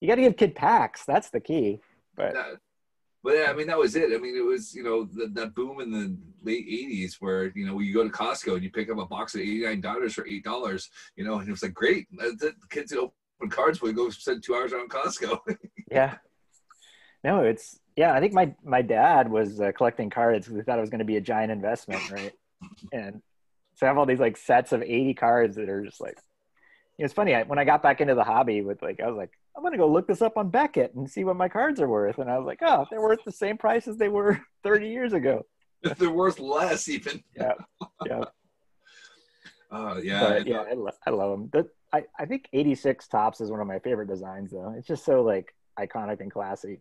[0.00, 1.04] you got to give kid packs.
[1.04, 1.80] That's the key.
[2.16, 2.58] But that,
[3.26, 4.14] but yeah, I mean that was it.
[4.14, 7.66] I mean it was you know the, that boom in the late '80s where you
[7.66, 10.24] know you go to Costco and you pick up a box of eighty-nine dollars for
[10.28, 12.06] eight dollars, you know, and it was like great.
[12.12, 15.40] The kids open cards we go spend two hours around Costco.
[15.90, 16.16] yeah
[17.26, 20.78] no it's yeah i think my my dad was uh, collecting cards because he thought
[20.78, 22.32] it was going to be a giant investment right
[22.92, 23.22] and
[23.74, 26.18] so i have all these like sets of 80 cards that are just like
[26.98, 29.32] it's funny I, when i got back into the hobby with like i was like
[29.56, 32.18] i'm to go look this up on beckett and see what my cards are worth
[32.18, 35.12] and i was like oh they're worth the same price as they were 30 years
[35.12, 35.42] ago
[35.98, 37.22] They're worth less even.
[37.36, 37.52] yeah
[38.04, 38.24] yeah
[39.70, 43.40] Oh yeah, but yeah i, lo- I love them the, I, I think 86 Topps
[43.40, 46.80] is one of my favorite designs though it's just so like iconic and classy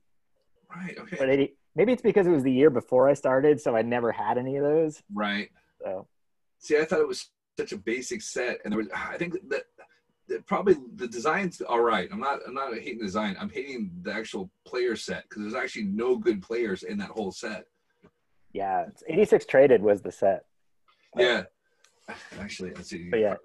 [0.75, 0.97] right.
[0.97, 1.15] Okay.
[1.19, 4.11] But 80, maybe it's because it was the year before I started, so I never
[4.11, 5.01] had any of those.
[5.13, 5.49] Right.
[5.81, 6.07] So
[6.59, 8.88] See, I thought it was such a basic set, and there was.
[8.93, 9.63] I think that
[10.45, 12.09] probably the design's all right.
[12.11, 12.39] I'm not.
[12.47, 13.35] I'm not hating the design.
[13.39, 17.31] I'm hating the actual player set because there's actually no good players in that whole
[17.31, 17.65] set.
[18.53, 20.45] yeah, it's 86 traded was the set.
[21.17, 21.43] Yeah.
[22.39, 23.09] Actually, let's see.
[23.09, 23.35] But yeah.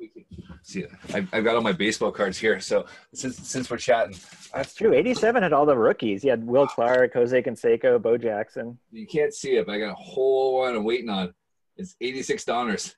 [0.63, 2.61] See, I've, I've got all my baseball cards here.
[2.61, 4.15] So since since we're chatting,
[4.53, 4.93] That's true.
[4.93, 6.23] 87 had all the rookies.
[6.23, 8.79] You had Will Clark, Jose Canseco, Bo Jackson.
[8.93, 11.33] you can't see it, but I got a whole one I'm waiting on.
[11.79, 12.97] It's 86 dollars.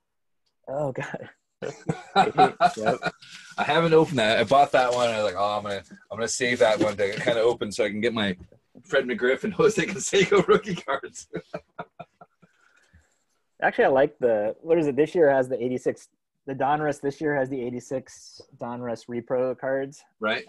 [0.66, 1.29] Oh god.
[2.14, 4.38] I haven't opened that.
[4.38, 5.09] I bought that one.
[5.09, 7.70] I was like, oh, I'm gonna, I'm gonna save that one to kind of open
[7.70, 8.37] so I can get my
[8.85, 11.29] Fred McGriff and Jose Canseco rookie cards.
[13.62, 14.96] Actually, I like the what is it?
[14.96, 16.09] This year has the 86.
[16.46, 20.44] The Donruss this year has the 86 Donruss Repro cards, right?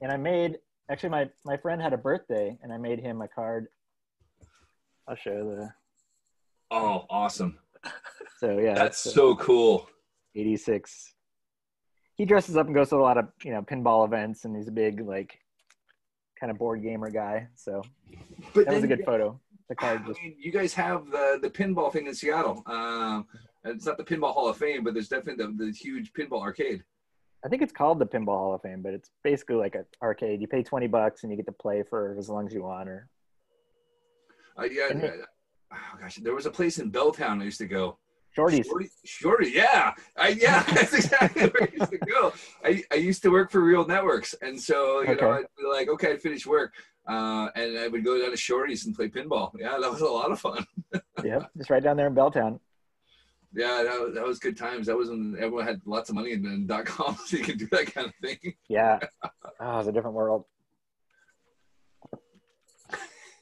[0.00, 0.58] and I made
[0.90, 3.66] actually my my friend had a birthday, and I made him a card.
[5.06, 5.70] I'll show the.
[6.70, 7.58] Oh, awesome!
[8.38, 9.88] So yeah, That's so cool.
[10.36, 11.14] 86.
[12.14, 14.68] He dresses up and goes to a lot of you know pinball events, and he's
[14.68, 15.38] a big like
[16.38, 17.48] kind of board gamer guy.
[17.54, 17.82] So
[18.54, 19.40] But that was a good photo.
[19.68, 22.62] The I card just mean, you guys have the the pinball thing in Seattle.
[22.66, 23.26] Um,
[23.64, 26.84] it's not the Pinball Hall of Fame, but there's definitely the, the huge pinball arcade.
[27.44, 30.40] I think it's called the Pinball Hall of Fame, but it's basically like an arcade.
[30.40, 32.88] You pay 20 bucks and you get to play for as long as you want.
[32.88, 33.08] Or
[34.58, 34.88] Uh, yeah,
[35.72, 37.98] oh gosh, there was a place in Belltown I used to go.
[38.36, 38.66] Shorty's.
[38.66, 42.32] Shorty, Shorty, yeah, I, yeah, that's exactly where I used to go.
[42.62, 45.88] I, I used to work for Real Networks, and so you know, I'd be like,
[45.88, 46.74] okay, I finished work,
[47.08, 49.52] uh, and I would go down to Shorty's and play pinball.
[49.58, 50.66] Yeah, that was a lot of fun.
[51.24, 52.60] Yep, just right down there in Belltown.
[53.54, 54.86] Yeah, that was, that was good times.
[54.86, 57.58] That was when everyone had lots of money in, in dot com, so you could
[57.58, 58.54] do that kind of thing.
[58.68, 58.98] Yeah.
[59.58, 60.44] Oh, it's a different world.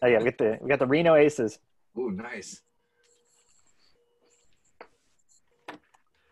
[0.01, 1.59] Oh yeah, we got the we got the Reno Aces.
[1.99, 2.63] Oh, nice.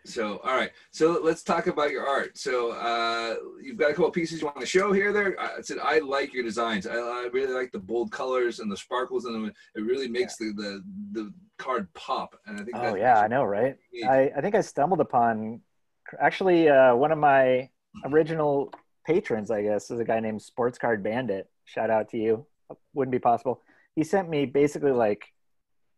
[0.05, 0.73] So, all right.
[0.91, 2.37] So let's talk about your art.
[2.37, 5.13] So uh, you've got a couple pieces you want to show here.
[5.13, 6.87] There, I said I like your designs.
[6.87, 9.53] I, I really like the bold colors and the sparkles in them.
[9.75, 12.37] It really makes the, the the card pop.
[12.47, 12.77] And I think.
[12.77, 13.77] Oh yeah, I know, right?
[14.09, 15.61] I, I think I stumbled upon
[16.21, 17.69] actually uh, one of my
[18.05, 18.73] original
[19.07, 21.49] patrons, I guess, is a guy named Sports Card Bandit.
[21.65, 22.47] Shout out to you.
[22.95, 23.63] Wouldn't be possible.
[23.95, 25.33] He sent me basically like,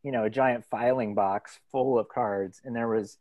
[0.03, 3.19] you know, a giant filing box full of cards, and there was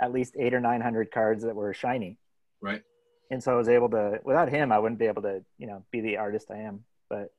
[0.00, 2.18] at least eight or nine hundred cards that were shiny.
[2.60, 2.82] Right.
[3.30, 4.20] And so I was able to.
[4.24, 6.84] Without him, I wouldn't be able to, you know, be the artist I am.
[7.10, 7.32] But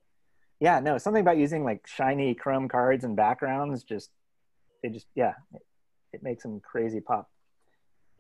[0.60, 4.12] yeah, no, something about using like shiny chrome cards and backgrounds just
[4.82, 5.62] they just yeah it,
[6.14, 7.30] it makes them crazy pop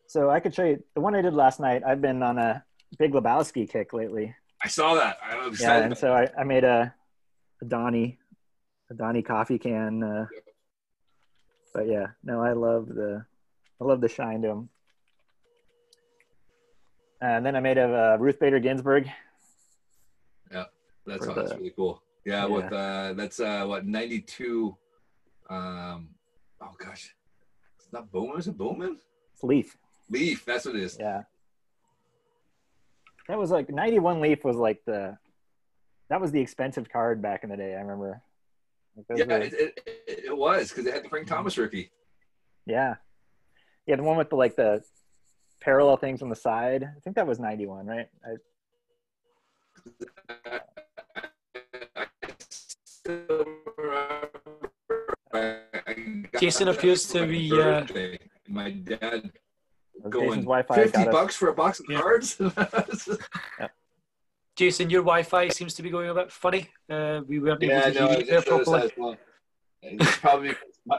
[0.07, 2.63] so i could show you the one i did last night i've been on a
[2.97, 5.19] big lebowski kick lately I saw that.
[5.23, 6.93] I was yeah and so i, I made a,
[7.61, 8.17] a donnie
[8.91, 10.25] a donnie coffee can uh,
[11.73, 13.25] but yeah no i love the
[13.81, 14.69] i love the shine to them
[17.21, 19.09] and then i made a uh, ruth bader ginsburg
[21.09, 22.01] that's, for that's really cool.
[22.25, 22.45] Yeah, Yeah.
[22.45, 24.75] with uh, that's uh, what ninety two.
[25.49, 26.09] Um,
[26.61, 27.15] oh gosh,
[27.77, 28.37] it's not Bowman.
[28.37, 28.97] Is it Bowman?
[29.33, 29.77] it's leaf
[30.09, 30.45] Leaf.
[30.45, 30.97] That's what it is.
[30.99, 31.23] Yeah.
[33.27, 35.17] That was like 91 Leaf was like the
[36.09, 38.21] that was the expensive card back in the day, I remember.
[38.95, 41.91] Like Yeah, were- it, it, it, it was because it had the Frank Thomas rookie.
[42.65, 42.95] yeah.
[43.89, 44.83] Yeah, the one with the like the
[45.61, 46.83] parallel things on the side.
[46.83, 48.07] I think that was 91, right?
[55.33, 55.57] I,
[56.39, 57.83] Jason appears to be, uh,
[58.47, 59.31] My dad
[59.95, 61.99] Jason's going Wi-Fi fifty bucks for a box of Yeah.
[61.99, 62.39] cards.
[64.55, 66.69] Jason, your Wi-Fi seems to be going a bit funny.
[66.87, 68.91] Uh, we weren't able yeah, to no, hear I you just noticed properly.
[68.97, 69.17] well.
[69.81, 70.53] It's probably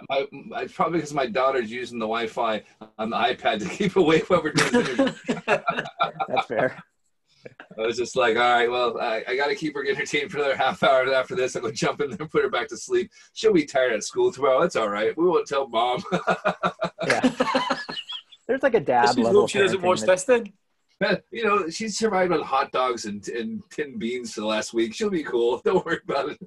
[0.09, 2.62] my, my, it's probably because my daughter's using the Wi-Fi
[2.98, 6.83] on the iPad to keep awake while we're doing this that's fair.
[7.79, 10.38] I was just like, all right, well, I, I got to keep her entertained for
[10.38, 11.55] another half hour after this.
[11.55, 13.11] I'm going to jump in there and put her back to sleep.
[13.33, 14.61] She'll be tired at school tomorrow.
[14.62, 15.16] It's all right.
[15.16, 16.03] We won't tell mom.
[17.07, 17.31] Yeah.
[18.46, 19.46] There's like a dad Let's just level.
[19.46, 21.22] she doesn't parenting watch that- this then.
[21.31, 24.92] you know, she's survived on hot dogs and, and tin beans for the last week.
[24.94, 25.62] She'll be cool.
[25.64, 26.38] Don't worry about it.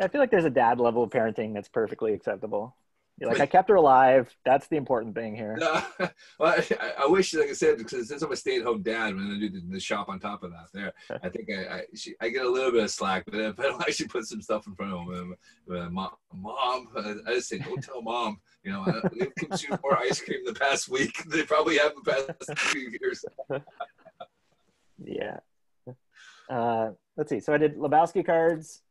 [0.00, 2.76] I feel like there's a dad level of parenting that's perfectly acceptable.
[3.18, 4.34] You're like, I kept her alive.
[4.44, 5.56] That's the important thing here.
[5.56, 5.82] No,
[6.40, 9.38] well, I, I wish, like I said, because since I'm a stay-at-home dad, and I
[9.38, 12.30] do the, the shop on top of that, there, I think I I, she, I
[12.30, 13.24] get a little bit of slack.
[13.26, 15.36] But if I don't actually put some stuff in front of them,
[15.70, 18.40] uh, mom, mom, I just say, don't tell mom.
[18.64, 21.16] You know, uh, they've consumed more ice cream the past week.
[21.18, 23.24] than They probably have the past few years.
[25.04, 25.38] Yeah.
[26.50, 27.40] Uh, let's see.
[27.40, 28.82] So I did Lebowski cards.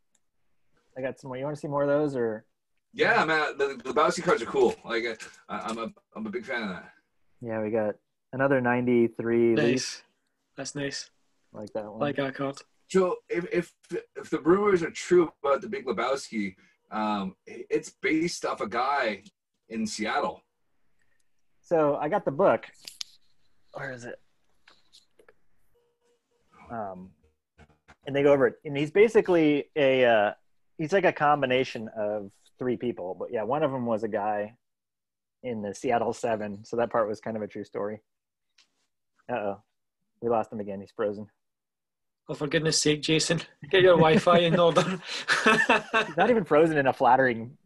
[0.97, 1.37] I got some more.
[1.37, 2.45] You want to see more of those or?
[2.93, 4.75] Yeah, man, the, the Lebowski cards are cool.
[4.83, 5.15] Like, uh,
[5.49, 6.91] I'm a I'm a big fan of that.
[7.41, 7.95] Yeah, we got
[8.33, 10.03] another 93 Leaf Nice.
[10.57, 11.09] That's nice.
[11.53, 11.99] like that one.
[11.99, 12.57] Like that card.
[12.89, 13.73] So if if
[14.15, 16.55] if the rumors are true about the Big Lebowski,
[16.91, 19.23] um, it's based off a guy
[19.69, 20.41] in Seattle.
[21.61, 22.65] so I got the book.
[23.73, 24.19] Where is it?
[26.69, 27.11] Um,
[28.05, 30.33] and they go over it, and he's basically a uh,
[30.81, 33.15] he's like a combination of three people.
[33.17, 34.55] But yeah, one of them was a guy
[35.43, 38.01] in the Seattle Seven, so that part was kind of a true story.
[39.31, 39.63] Uh oh,
[40.21, 40.81] we lost him again.
[40.81, 41.27] He's frozen.
[42.27, 44.81] Oh, for goodness sake, Jason, get your Wi-Fi in order.
[45.43, 47.57] He's not even frozen in a flattering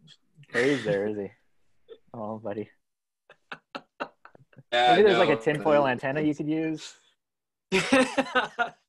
[0.50, 1.28] phrase there, is he?
[2.14, 2.70] Oh, buddy.
[4.72, 6.96] Yeah, Maybe there's like a tinfoil antenna you could use.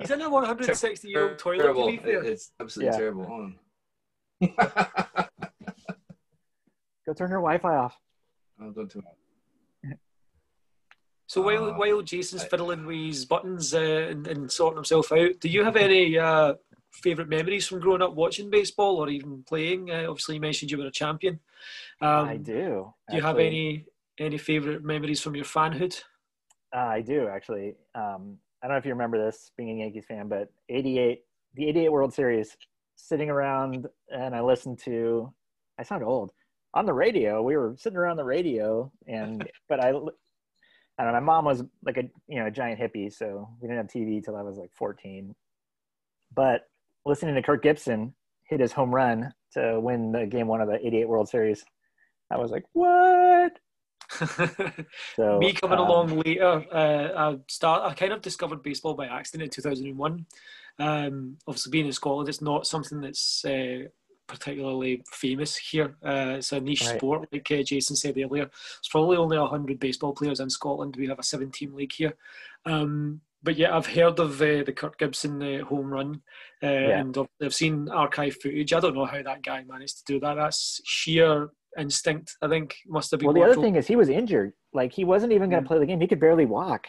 [0.00, 1.72] He's in a 160 year old toilet.
[1.74, 2.22] To be fair.
[2.24, 2.98] It's absolutely Yeah.
[2.98, 3.52] terrible.
[7.06, 7.96] Go turn your Wi-Fi off.
[8.60, 9.98] Oh, don't do it.
[11.26, 13.78] So while Uh, while Jason's I- fiddling with his buttons uh,
[14.10, 16.54] and, and sorting himself out, do you have any uh,
[16.90, 19.90] favourite memories from growing up watching baseball or even playing?
[19.90, 21.38] Uh, obviously, you mentioned you were a champion.
[22.00, 22.92] Um, I do.
[23.08, 23.86] Do you have any
[24.18, 26.02] any favourite memories from your fanhood?
[26.74, 27.76] Uh, I do actually.
[27.94, 31.22] Um, I don't know if you remember this, being a Yankees fan, but '88,
[31.54, 32.56] the '88 World Series,
[32.96, 35.32] sitting around and I listened to.
[35.78, 36.32] I sound old
[36.74, 37.42] on the radio.
[37.42, 40.12] We were sitting around the radio, and but I, I don't
[40.98, 41.12] know.
[41.12, 44.22] My mom was like a you know a giant hippie, so we didn't have TV
[44.22, 45.34] till I was like 14.
[46.34, 46.68] But
[47.04, 50.84] listening to Kirk Gibson hit his home run to win the game one of the
[50.86, 51.64] '88 World Series,
[52.30, 53.58] I was like, what?
[55.16, 57.82] So Me coming um, along later, uh, I start.
[57.90, 60.26] I kind of discovered baseball by accident in 2001.
[60.78, 63.84] Um, obviously, being in Scotland, it's not something that's uh,
[64.26, 65.96] particularly famous here.
[66.04, 66.96] Uh, it's a niche Right.
[66.96, 68.44] sport, like uh, Jason said earlier.
[68.46, 70.96] There's probably only 100 baseball players in Scotland.
[70.96, 72.14] We have a 17 league here.
[72.64, 76.20] Um, but yeah, I've heard of uh, the Kirk Gibson uh, home run,
[76.62, 76.66] uh,
[77.00, 78.72] and I've- I've seen archive footage.
[78.72, 80.34] I don't know how that guy managed to do that.
[80.34, 82.36] That's sheer instinct.
[82.42, 83.26] I think must have been.
[83.26, 84.52] Well, the what other thing is he was injured.
[84.72, 86.00] Like he wasn't even going to play the game.
[86.00, 86.88] He could barely walk.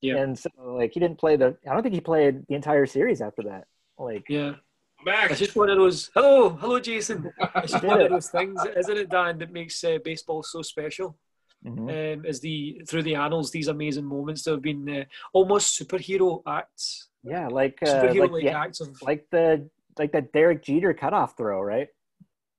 [0.00, 0.16] Yeah.
[0.16, 1.56] And so like he didn't play the.
[1.68, 3.64] I don't think he played the entire series after that.
[3.98, 4.52] Like Yeah.
[4.98, 5.30] I'm back.
[5.30, 6.10] It's just one of those.
[6.14, 7.32] Hello, hello, Jason.
[7.56, 9.38] It's just one of those things, isn't it, Dan?
[9.38, 11.16] That makes uh, baseball so special.
[11.64, 11.88] mhm.
[12.18, 16.42] Um, as the through the annals, these amazing moments that have been uh, almost superhero
[16.46, 20.62] acts, yeah, like uh, superhero like like yeah, acts of like the like that Derek
[20.62, 21.88] Jeter cutoff throw, right?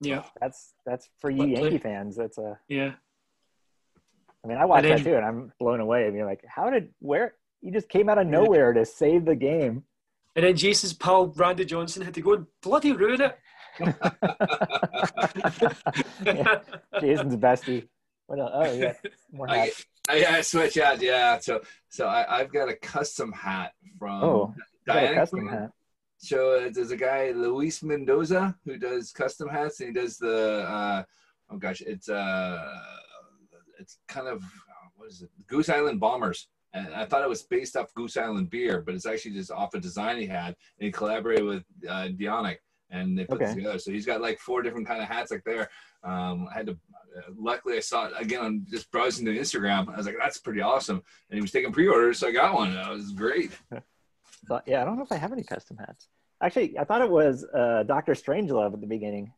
[0.02, 1.78] Yeah, That's that's for you What Yankee play?
[1.78, 2.16] fans.
[2.18, 2.60] That's a.
[2.68, 2.94] yeah.
[4.44, 6.08] I mean, I watched that too, and I'm blown away.
[6.08, 9.36] I mean, like, how did where you just came out of nowhere to save the
[9.36, 9.84] game?
[10.36, 13.38] And then Jason's pal Randy Johnson had to go and bloody ruin it.
[16.26, 16.60] Yeah,
[17.02, 17.88] Jason's bestie.
[18.28, 18.52] What else?
[18.54, 18.94] Oh yeah,
[19.32, 19.86] more I, hats.
[20.10, 21.02] I, I switch out.
[21.02, 21.38] Yeah.
[21.40, 25.40] So so I, I've got a custom hat from Oh, you got a Diana custom
[25.42, 25.52] Queen.
[25.52, 25.72] hat.
[26.22, 30.66] So uh, there's a guy Luis Mendoza who does custom hats, and he does the
[30.70, 31.04] uh,
[31.50, 32.80] oh gosh, it's uh,
[33.80, 34.44] it's kind of
[34.96, 35.30] what is it?
[35.48, 36.48] Goose Island Bombers.
[36.74, 39.74] And I thought it was based off Goose Island beer, but it's actually just off
[39.74, 42.60] a design he had, and he collaborated with uh, Dionic,
[42.92, 43.56] and they put Okay.
[43.56, 43.78] together.
[43.80, 45.70] So he's got like four different kind of hats like there.
[46.04, 46.74] Um, I had to.
[47.18, 49.92] Uh, luckily, I saw it again on just browsing to Instagram.
[49.92, 52.74] I was like, "That's pretty awesome," and he was taking pre-orders, so I got one.
[52.76, 53.52] That was great.
[54.48, 56.08] So, yeah, I don't know if I have any custom hats.
[56.42, 59.32] Actually, I thought it was uh, Doctor Strangelove at the beginning.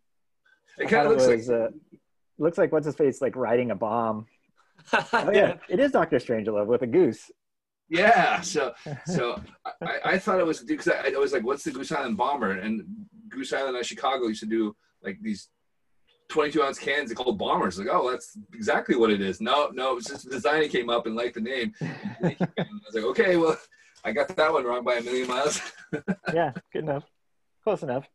[0.78, 1.68] It kind of looks it like uh,
[2.38, 4.28] looks like what's his face like riding a bomb.
[5.14, 7.32] Oh yeah, it is Doctor Strangelove with a goose.
[7.90, 8.74] Yeah, so
[9.06, 9.42] so
[9.82, 12.52] I, I thought it was because I, I was like, "What's the Goose Island bomber?"
[12.52, 12.84] And
[13.30, 15.50] Goose Island in Chicago used to do like these
[16.30, 17.78] twenty-two ounce cans they called bombers.
[17.78, 19.40] Like, oh, that's exactly what it is.
[19.42, 21.74] No, no, it was just the design came up and liked the name.
[21.82, 23.58] I was like, okay, well,
[24.04, 25.62] I got that one wrong by a million miles.
[26.34, 27.04] yeah, good enough,
[27.64, 28.08] close enough.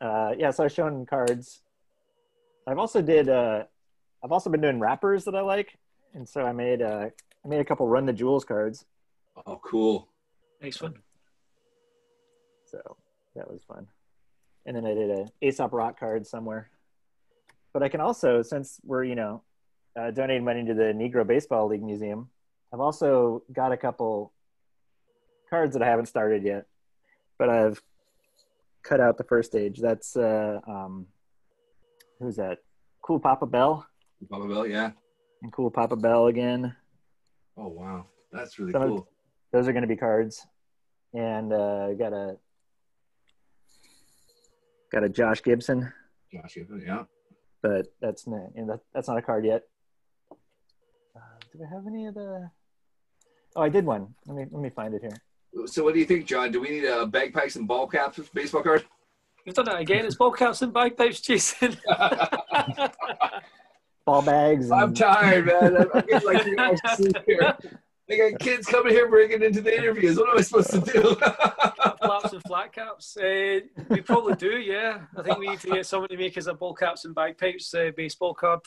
[0.00, 1.60] Uh, yeah, so I was showing cards.
[2.66, 3.28] I've also did.
[3.28, 3.64] Uh,
[4.24, 5.76] I've also been doing wrappers that I like,
[6.14, 6.80] and so I made.
[6.80, 7.08] Uh,
[7.44, 8.84] I made a couple Run the Jewels cards.
[9.46, 10.08] Oh, cool.
[10.62, 10.94] nice one.
[12.66, 12.96] So
[13.34, 13.86] that was fun.
[14.66, 16.70] And then I did a Aesop Rock card somewhere.
[17.72, 19.42] But I can also, since we're, you know,
[19.98, 22.28] uh, donating money to the Negro Baseball League Museum,
[22.72, 24.32] I've also got a couple
[25.48, 26.66] cards that I haven't started yet.
[27.38, 27.82] But I've
[28.82, 29.78] cut out the first stage.
[29.80, 31.06] That's, uh, um,
[32.18, 32.58] who's that?
[33.02, 33.86] Cool Papa Bell.
[34.30, 34.90] Papa Bell, yeah.
[35.42, 36.74] And Cool Papa Bell again.
[37.56, 38.06] Oh, wow.
[38.32, 39.08] That's really Some of- cool.
[39.52, 40.46] those are going to be cards
[41.12, 42.36] and uh got a
[44.92, 45.92] Got a Josh Gibson.
[46.32, 47.04] Josh Gibson, yeah.
[47.62, 49.62] But that's not you know, that, that's not a card yet.
[51.16, 51.20] Uh,
[51.52, 52.50] do I have any of the?
[53.56, 54.14] Oh, I did one.
[54.26, 55.16] Let me let me find it here.
[55.66, 56.52] So, what do you think, John?
[56.52, 58.84] Do we need a uh, bagpipes and ball caps baseball card?
[59.44, 60.04] You've done that again.
[60.04, 61.76] It's ball caps and bagpipes, Jason.
[64.06, 64.70] ball bags.
[64.70, 64.80] And...
[64.80, 65.76] I'm tired, man.
[65.76, 67.56] I'm getting like three hours sleep here.
[68.10, 70.18] I got kids coming here breaking into the interviews.
[70.18, 71.14] What am I supposed to do?
[72.02, 73.16] Flaps and flat caps.
[73.16, 75.02] Uh, we probably do, yeah.
[75.16, 77.72] I think we need to get someone to make us a ball caps and bagpipes
[77.72, 78.60] uh, baseball card.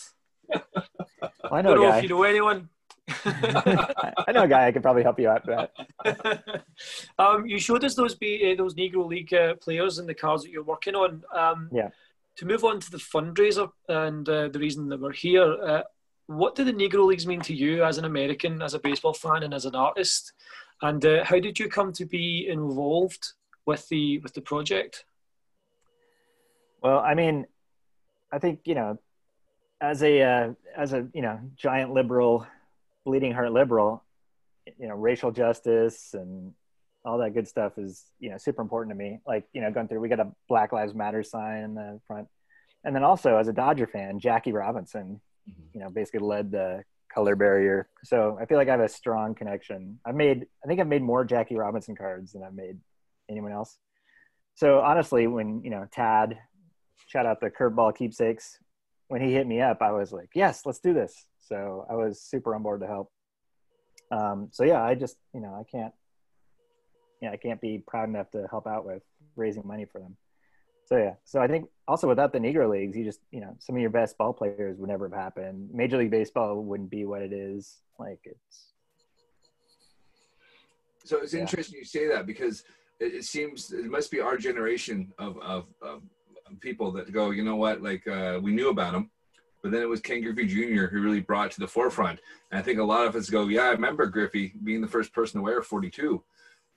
[0.53, 2.69] I know, I don't know if you know anyone.
[3.25, 5.69] I know a guy I could probably help you out with
[6.05, 6.63] that.
[7.19, 10.43] um, you showed us those be, uh, those Negro League uh, players and the cards
[10.43, 11.23] that you're working on.
[11.33, 11.89] Um, yeah.
[12.37, 15.83] To move on to the fundraiser and uh, the reason that we're here, uh,
[16.27, 19.43] what do the Negro Leagues mean to you as an American, as a baseball fan,
[19.43, 20.33] and as an artist?
[20.81, 23.33] And uh, how did you come to be involved
[23.65, 25.05] with the with the project?
[26.81, 27.45] Well, I mean,
[28.31, 28.97] I think you know,
[29.79, 32.47] as a uh, as a you know giant liberal,
[33.05, 34.03] bleeding heart liberal,
[34.79, 36.53] you know, racial justice and
[37.05, 39.19] all that good stuff is you know super important to me.
[39.27, 42.27] Like you know, going through, we got a Black Lives Matter sign in the front,
[42.83, 45.61] and then also as a Dodger fan, Jackie Robinson mm-hmm.
[45.73, 47.87] you know, basically led the color barrier.
[48.03, 49.99] So I feel like I have a strong connection.
[50.05, 52.77] I've made, I think I've made more Jackie Robinson cards than I've made
[53.29, 53.77] anyone else.
[54.55, 56.37] So honestly, when, you know, Tad,
[57.07, 58.59] shout out the curveball keepsakes,
[59.07, 61.25] when he hit me up, I was like, yes, let's do this.
[61.53, 63.11] So I was super on board to help.
[64.11, 65.93] Um, so yeah, I just, you know, I can't,
[67.21, 69.03] yeah, I can't be proud enough to help out with
[69.35, 70.17] raising money for them.
[70.85, 73.73] So yeah so i think also without the negro leagues you just you know some
[73.73, 75.69] of your best ball players would never have happened.
[75.73, 77.79] Major league baseball wouldn't be what it is.
[77.97, 78.73] Like it's
[81.05, 81.39] so it's yeah.
[81.39, 82.65] interesting you say that because
[82.99, 86.03] it, it, seems it must be our generation of, of, of
[86.59, 87.81] people that go you know what?
[87.81, 89.09] Like uh, we knew about him
[89.63, 90.85] but then it was Ken Griffey Jr.
[90.85, 92.19] who really brought to the forefront.
[92.51, 95.13] And I think a lot of us go, yeah, I remember Griffey being the first
[95.13, 96.21] person to wear 42.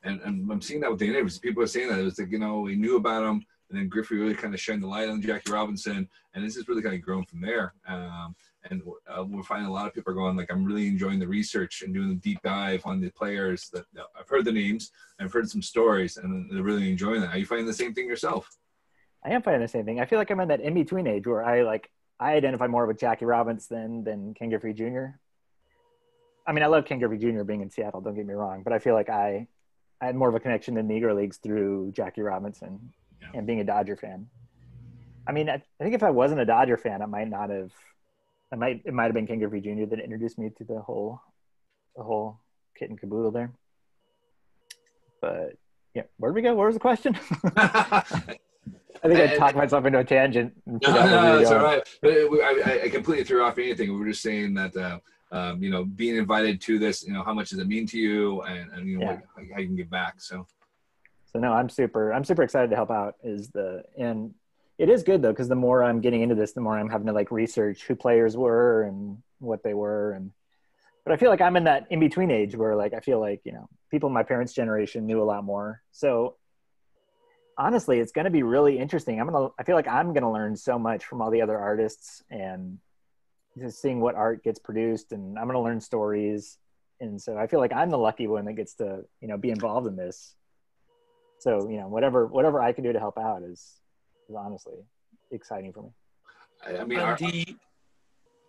[0.04, 1.38] And, and I'm seeing that with the interviews.
[1.38, 1.98] People are saying that.
[1.98, 4.60] It was like, you know, we knew about him and then Griffey really kind of
[4.60, 7.74] shined the light on Jackie Robinson, and this has really kind of grown from there.
[7.88, 8.36] Um,
[8.70, 11.26] and uh, we're finding a lot of people are going like, I'm really enjoying the
[11.26, 13.84] research and doing the deep dive on the players that
[14.18, 17.30] I've heard the names, I've heard some stories, and they're really enjoying that.
[17.30, 18.48] Are you finding the same thing yourself?
[19.24, 20.00] I am finding the same thing.
[20.00, 22.86] I feel like I'm in that in between age where I like I identify more
[22.86, 25.18] with Jackie Robinson than than Ken Griffey Jr.
[26.46, 27.42] I mean, I love Ken Griffey Jr.
[27.42, 28.00] being in Seattle.
[28.00, 29.48] Don't get me wrong, but I feel like I
[30.00, 33.28] I had more of a connection to Negro Leagues through Jackie Robinson yeah.
[33.34, 34.26] and being a Dodger fan.
[35.26, 37.72] I mean, I, I, think if I wasn't a Dodger fan, I might not have.
[38.52, 39.86] I might it might have been Ken Griffey Jr.
[39.86, 41.20] that introduced me to the whole,
[41.96, 42.38] the whole
[42.78, 43.52] kit and caboodle there.
[45.20, 45.56] But
[45.94, 46.54] yeah, where did we go?
[46.54, 47.18] Where was the question?
[49.02, 50.52] I think I, talked myself into a tangent.
[50.66, 51.82] No, no, that's all right.
[52.02, 53.92] But I, I, completely threw off anything.
[53.92, 54.98] We were just saying that, uh,
[55.32, 57.98] um, you know, being invited to this, you know, how much does it mean to
[57.98, 59.20] you, and, and you know, yeah.
[59.34, 60.20] what, how you can give back.
[60.20, 60.46] So
[61.36, 64.32] so no i'm super i'm super excited to help out is the and
[64.78, 67.06] it is good though because the more i'm getting into this the more i'm having
[67.06, 70.30] to like research who players were and what they were and
[71.04, 73.40] but i feel like i'm in that in between age where like i feel like
[73.44, 76.36] you know people in my parents generation knew a lot more so
[77.58, 80.30] honestly it's going to be really interesting i'm gonna i feel like i'm going to
[80.30, 82.78] learn so much from all the other artists and
[83.58, 86.58] just seeing what art gets produced and i'm going to learn stories
[87.00, 89.50] and so i feel like i'm the lucky one that gets to you know be
[89.50, 90.34] involved in this
[91.38, 93.80] so you know whatever whatever i can do to help out is
[94.28, 94.76] is honestly
[95.30, 95.90] exciting for me
[96.78, 97.56] i mean uh, our, the,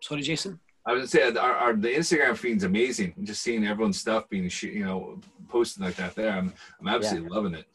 [0.01, 3.13] sorry jason I was gonna say our, our, the Instagram feed's amazing.
[3.21, 7.35] Just seeing everyone's stuff being you know posted like that there, I'm I'm absolutely yeah.
[7.35, 7.65] loving it.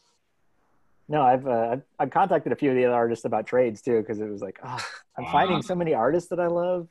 [1.08, 4.20] No, I've uh, I've contacted a few of the other artists about trades too because
[4.20, 4.78] it was like, oh,
[5.18, 6.88] I'm finding so many artists that I love.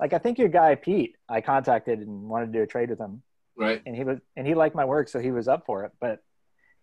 [0.00, 2.98] Like I think your guy Pete, I contacted and wanted to do a trade with
[2.98, 3.22] him.
[3.56, 3.82] Right.
[3.84, 5.92] And he was and he liked my work, so he was up for it.
[6.00, 6.20] But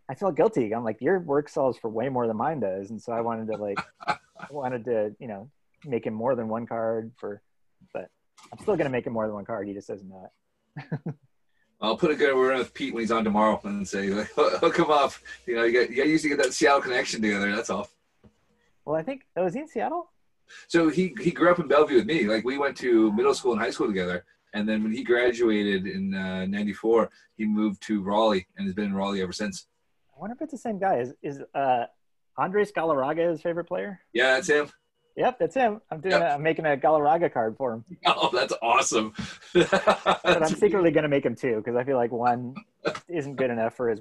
[0.09, 0.73] I feel guilty.
[0.73, 3.47] I'm like, your work sells for way more than mine does, and so I wanted
[3.47, 4.17] to like, I
[4.49, 5.49] wanted to, you know,
[5.85, 7.41] make him more than one card for,
[7.93, 8.09] but
[8.51, 9.67] I'm still gonna make him more than one card.
[9.67, 10.29] He just doesn't know
[10.77, 11.15] it.
[11.81, 14.91] I'll put a good word with Pete when he's on tomorrow and say, hook him
[14.91, 15.13] up.
[15.47, 17.53] You know, you got you used to get that Seattle connection together.
[17.55, 17.89] That's all.
[18.85, 20.11] Well, I think oh, was he in Seattle?
[20.67, 22.25] So he he grew up in Bellevue with me.
[22.25, 24.25] Like we went to middle school and high school together.
[24.53, 28.85] And then when he graduated in uh, '94, he moved to Raleigh and has been
[28.85, 29.67] in Raleigh ever since
[30.15, 30.97] I wonder if it's the same guy.
[30.97, 31.85] Is is uh,
[32.37, 34.01] Andres Galarraga his favorite player?
[34.13, 34.69] Yeah, that's him.
[35.15, 35.81] Yep, that's him.
[35.91, 36.13] I'm doing.
[36.13, 36.21] Yep.
[36.21, 37.85] A, I'm making a Galarraga card for him.
[38.05, 39.13] Oh, that's awesome.
[39.53, 42.55] but I'm secretly going to make him two because I feel like one
[43.07, 43.99] isn't good enough for his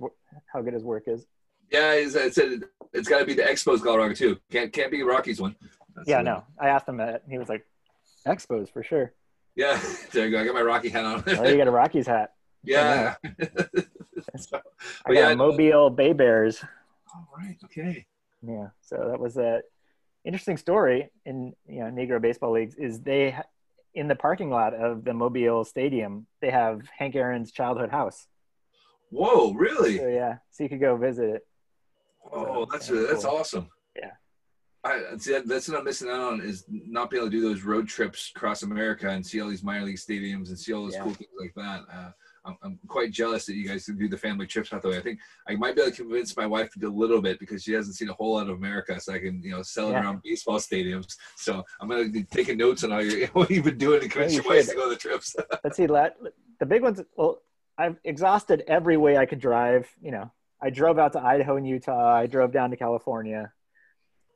[0.52, 1.26] how good his work is.
[1.70, 2.38] Yeah, it's, it's,
[2.92, 4.38] it's got to be the Expos Galarraga too.
[4.50, 5.56] Can't can't be Rockies one.
[5.94, 6.44] That's yeah, no.
[6.58, 7.22] I asked him that.
[7.28, 7.66] He was like,
[8.26, 9.12] Expos for sure.
[9.56, 9.80] Yeah,
[10.12, 10.40] there you go.
[10.40, 11.22] I got my Rocky hat on.
[11.26, 12.34] oh, you got a Rocky's hat.
[12.62, 13.14] Yeah.
[14.36, 14.60] so,
[15.06, 16.62] I got yeah, Mobile Bay Bears.
[17.14, 17.56] All right.
[17.64, 18.06] Okay.
[18.46, 18.68] Yeah.
[18.80, 19.62] So that was a
[20.24, 22.74] interesting story in you know Negro baseball leagues.
[22.74, 23.36] Is they
[23.94, 28.26] in the parking lot of the Mobile Stadium they have Hank Aaron's childhood house.
[29.10, 29.52] Whoa!
[29.52, 29.98] Really?
[29.98, 30.36] So, yeah.
[30.50, 31.46] So you could go visit it.
[32.32, 33.36] Oh, that's that's cool.
[33.36, 33.68] awesome.
[33.96, 34.12] Yeah.
[34.82, 37.42] I see that, that's what I'm missing out on is not being able to do
[37.42, 40.84] those road trips across America and see all these minor league stadiums and see all
[40.84, 41.02] those yeah.
[41.02, 41.84] cool things like that.
[41.92, 42.10] Uh,
[42.44, 44.96] I'm, I'm, quite jealous that you guys do the family trips that way.
[44.96, 47.38] I think I might be able to convince my wife to do a little bit
[47.38, 49.88] because she hasn't seen a whole lot of America, so I can you know sell
[49.88, 50.02] it yeah.
[50.02, 51.16] around baseball stadiums.
[51.36, 54.32] So I'm gonna be taking notes on all your, what you've been doing to convince
[54.32, 55.36] yeah, you your wife to go to the trips.
[55.64, 56.16] Let's see, let,
[56.58, 57.00] the big ones.
[57.16, 57.42] Well,
[57.76, 59.88] I've exhausted every way I could drive.
[60.02, 62.14] You know, I drove out to Idaho and Utah.
[62.14, 63.52] I drove down to California.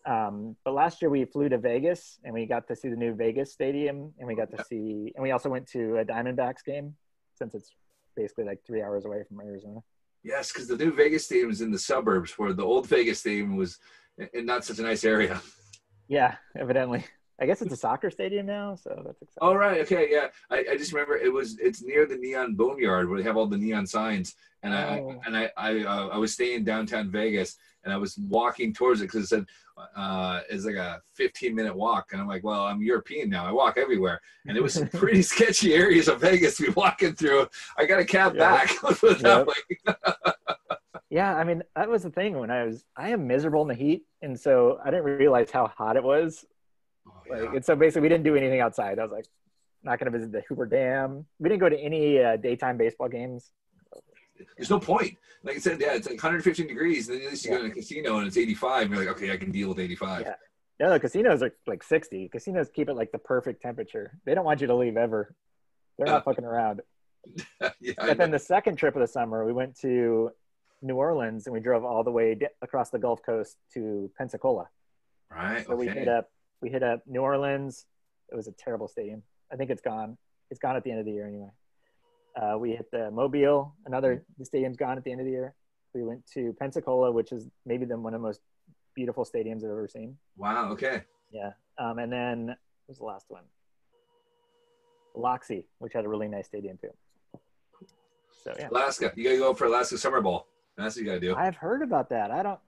[0.07, 3.15] Um, but last year we flew to Vegas and we got to see the new
[3.15, 6.95] Vegas stadium and we got to see, and we also went to a Diamondbacks game
[7.35, 7.71] since it's
[8.17, 9.81] basically like three hours away from Arizona.
[10.23, 13.57] Yes, because the new Vegas stadium is in the suburbs where the old Vegas stadium
[13.57, 13.79] was
[14.33, 15.41] in not such a nice area.
[16.09, 17.05] Yeah, evidently.
[17.41, 19.39] I guess it's a soccer stadium now, so that's exciting.
[19.41, 20.29] All right, okay, yeah.
[20.51, 23.49] I, I just remember it was it's near the Neon Boneyard where they have all
[23.49, 24.77] the neon signs, and oh.
[24.77, 29.01] I and I I, uh, I was staying downtown Vegas, and I was walking towards
[29.01, 29.47] it because it said
[29.97, 33.53] uh, it's like a 15 minute walk, and I'm like, well, I'm European now, I
[33.53, 37.47] walk everywhere, and it was some pretty sketchy areas of Vegas to be walking through.
[37.79, 38.71] I got a cab back.
[39.21, 39.49] yep.
[41.11, 43.75] yeah, I mean that was the thing when I was I am miserable in the
[43.75, 46.45] heat, and so I didn't realize how hot it was
[47.29, 47.53] like, yeah.
[47.55, 48.99] and so basically, we didn't do anything outside.
[48.99, 49.27] I was like,
[49.83, 51.27] not going to visit the Hoover Dam.
[51.39, 53.51] We didn't go to any uh, daytime baseball games.
[54.57, 55.17] There's no point.
[55.43, 57.59] Like I said, yeah, it's like 115 degrees, and then at least you yeah.
[57.59, 58.83] go to a casino and it's 85.
[58.83, 60.23] And you're like, okay, I can deal with 85.
[60.23, 60.35] Yeah.
[60.81, 62.29] No, the casinos are like 60.
[62.29, 64.19] Casinos keep it like the perfect temperature.
[64.25, 65.35] They don't want you to leave ever.
[65.97, 66.81] They're not uh, fucking around.
[67.81, 70.31] yeah, but then the second trip of the summer, we went to
[70.83, 74.69] New Orleans and we drove all the way across the Gulf Coast to Pensacola.
[75.31, 75.65] Right.
[75.67, 75.87] So okay.
[75.87, 76.31] we hit up
[76.61, 77.87] we hit up New Orleans.
[78.31, 79.23] It was a terrible stadium.
[79.53, 80.17] I think it's gone.
[80.51, 81.51] It's gone at the end of the year anyway.
[82.41, 83.75] Uh, we hit the Mobile.
[83.87, 85.55] Another the stadium's gone at the end of the year.
[85.95, 88.41] We went to Pensacola, which is maybe the one of the most
[88.95, 90.17] beautiful stadiums I've ever seen.
[90.37, 90.71] Wow.
[90.73, 91.03] Okay.
[91.33, 91.53] Yeah.
[91.79, 92.57] Um, and then what
[92.89, 93.45] was the last one?
[95.17, 96.91] Loxie, which had a really nice stadium too.
[98.43, 98.69] So yeah.
[98.71, 99.13] Alaska.
[99.15, 100.49] You gotta go for Alaska Summer Bowl.
[100.77, 101.37] That's what you gotta do.
[101.37, 102.31] I've heard about that.
[102.31, 102.59] I don't.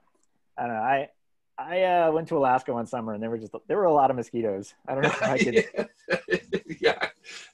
[0.57, 0.81] I don't know.
[0.81, 1.09] I
[1.57, 4.09] I uh, went to Alaska one summer and there were just there were a lot
[4.09, 4.73] of mosquitoes.
[4.87, 6.53] I don't know if I could.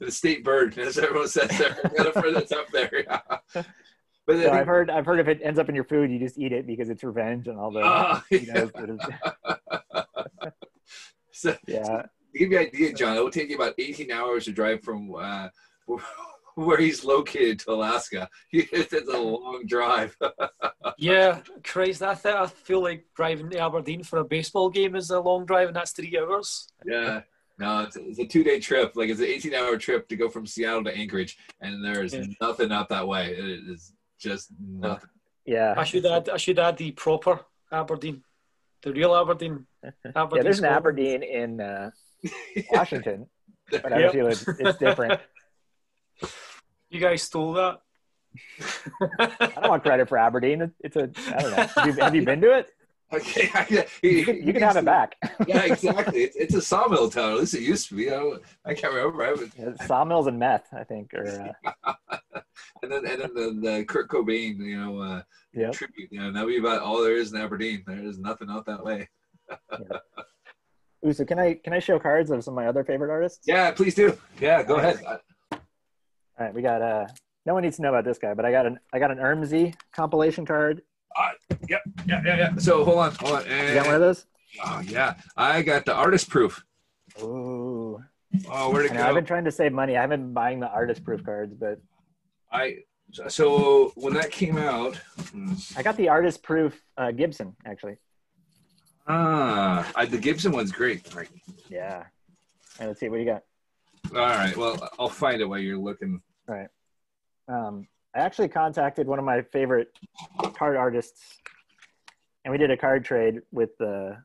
[0.00, 1.76] yeah, the state bird, as everyone says there.
[1.96, 3.04] got a friend that's up there.
[3.06, 3.62] Yeah.
[4.26, 6.38] But so I've heard I've heard if it ends up in your food, you just
[6.38, 7.80] eat it because it's revenge and all the.
[7.84, 8.64] Oh, yeah.
[11.32, 11.84] so, yeah.
[11.84, 14.52] So to give you an idea, John, it will take you about 18 hours to
[14.52, 15.48] drive from uh,
[16.54, 18.28] where he's located to Alaska.
[18.52, 20.16] it's a long drive.
[20.96, 22.04] yeah, crazy.
[22.04, 25.44] I, th- I feel like driving to Aberdeen for a baseball game is a long
[25.44, 26.72] drive, and that's three hours.
[26.86, 27.20] Yeah.
[27.58, 28.92] No, it's a, it's a two-day trip.
[28.96, 32.24] Like it's an 18-hour trip to go from Seattle to Anchorage, and there is yeah.
[32.40, 33.30] nothing out that way.
[33.30, 35.10] It is just nothing.
[35.46, 36.28] Yeah, I should add.
[36.28, 37.40] I should add the proper
[37.70, 38.24] Aberdeen,
[38.82, 39.66] the real Aberdeen.
[40.16, 41.90] Aberdeen yeah, there's an Aberdeen in uh,
[42.72, 43.26] Washington,
[43.70, 44.12] but I yep.
[44.12, 45.20] feel it's, it's different.
[46.90, 47.80] You guys stole that.
[49.18, 50.70] I don't want credit for Aberdeen.
[50.78, 51.66] It's a I don't know.
[51.74, 52.68] Have you, have you been to it?
[53.14, 55.16] Okay, you can, you can have it back.
[55.46, 56.22] yeah, exactly.
[56.22, 57.32] It's, it's, a sawmill town.
[57.32, 58.10] At least it used to be.
[58.10, 58.34] I,
[58.64, 59.22] I can't remember.
[59.22, 61.14] I was, yeah, sawmills and meth, I think.
[61.14, 61.54] Or,
[61.84, 61.94] uh...
[62.82, 65.72] and then and then the, the Kurt Cobain, you know, uh, yep.
[65.72, 66.10] tribute.
[66.10, 67.84] You know, that would be about all there is in Aberdeen.
[67.86, 69.08] There is nothing out that way.
[69.50, 69.98] yeah.
[71.06, 73.46] Ooh, so can I can I show cards of some of my other favorite artists?
[73.46, 74.18] Yeah, please do.
[74.40, 75.00] Yeah, go ahead.
[75.04, 75.60] All
[76.38, 77.06] right, we got uh
[77.46, 79.18] no one needs to know about this guy, but I got an I got an
[79.18, 80.82] Ermsey compilation card.
[81.16, 81.30] Uh,
[81.68, 82.56] yep, yeah, yeah, yeah.
[82.56, 83.46] So hold on, hold on.
[83.46, 84.26] And, you got one of those?
[84.64, 86.64] Oh yeah, I got the artist proof.
[87.22, 88.02] Ooh.
[88.50, 89.02] Oh, where'd it go?
[89.02, 89.96] I've been trying to save money.
[89.96, 91.80] I haven't been buying the artist proof cards, but
[92.50, 92.78] I
[93.28, 94.98] so when that came out,
[95.76, 97.96] I got the artist proof uh, Gibson actually.
[99.06, 101.14] Ah, I, the Gibson one's great.
[101.14, 101.28] Right.
[101.68, 101.96] Yeah.
[101.96, 102.04] All
[102.80, 103.42] right, let's see what do you got.
[104.12, 104.56] All right.
[104.56, 106.20] Well, I'll find it while you're looking.
[106.48, 106.68] All right.
[107.48, 109.88] Um, I actually contacted one of my favorite
[110.54, 111.20] card artists,
[112.44, 114.16] and we did a card trade with the uh,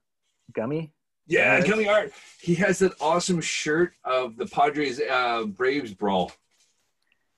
[0.54, 0.94] Gummy.
[1.26, 2.12] Yeah, Gummy Art.
[2.40, 6.32] He has that awesome shirt of the Padres uh, Braves brawl.